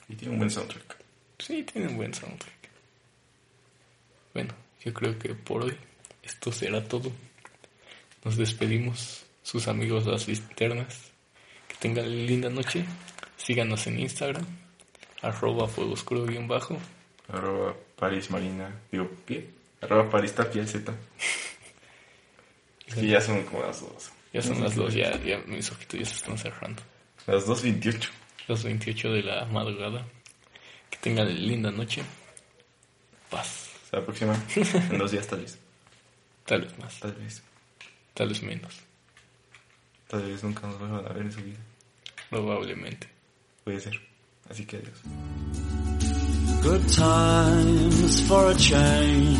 [0.09, 0.97] Y tiene un buen soundtrack.
[1.39, 2.53] Sí, tiene un buen soundtrack.
[4.32, 4.55] Bueno,
[4.85, 5.77] yo creo que por hoy
[6.23, 7.12] esto será todo.
[8.24, 11.12] Nos despedimos, sus amigos las linternas.
[11.68, 12.84] Que tengan linda noche.
[13.36, 14.44] Síganos en Instagram,
[15.22, 16.76] arroba fuego oscuro guion bajo.
[17.28, 18.74] Arroba Paris Marina.
[18.90, 19.08] Digo.
[19.80, 20.92] Arroba Paris Tapia Z.
[22.86, 24.10] Es que ya son como las dos.
[24.32, 26.82] Ya son las dos, ya, ya mis ojitos ya se están cerrando.
[27.26, 28.08] Las 2.28.
[28.48, 30.06] Las 28 de la madrugada.
[30.90, 32.02] Que tengan linda noche.
[33.30, 33.70] Paz.
[33.84, 34.44] Hasta la próxima.
[34.90, 35.58] En dos días tal vez.
[36.44, 37.42] Tal vez más, Tal vez.
[38.12, 38.74] tal vez menos.
[40.15, 41.59] Tal vez nunca nos vuelvan a ver en su vida.
[42.31, 43.09] Probablemente.
[43.65, 44.01] Puede ser.
[44.49, 45.03] Así que adiós.
[46.62, 49.39] Good times for a change.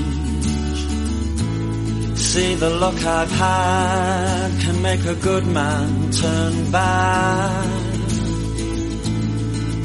[2.17, 7.69] See the luck I've had can make a good man turn bad.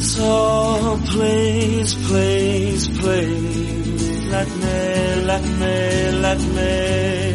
[0.02, 7.34] So please, please, please, let me, let me, let me,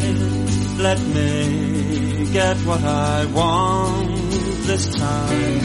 [0.83, 1.84] let me
[2.35, 4.09] get what I want
[4.67, 5.61] this time.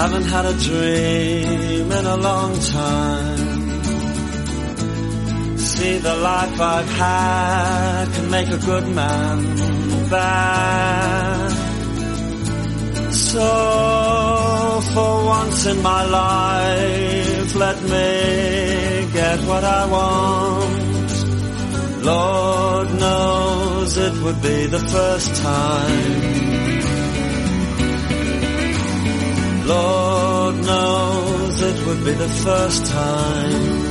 [0.00, 3.38] Haven't had a dream in a long time.
[5.58, 9.38] See the life I've had can make a good man
[10.08, 11.50] bad.
[13.10, 13.44] So
[14.94, 20.86] for once in my life, let me get what I want.
[22.04, 26.36] Lord knows it would be the first time.
[29.66, 33.85] Lord knows it would be the first time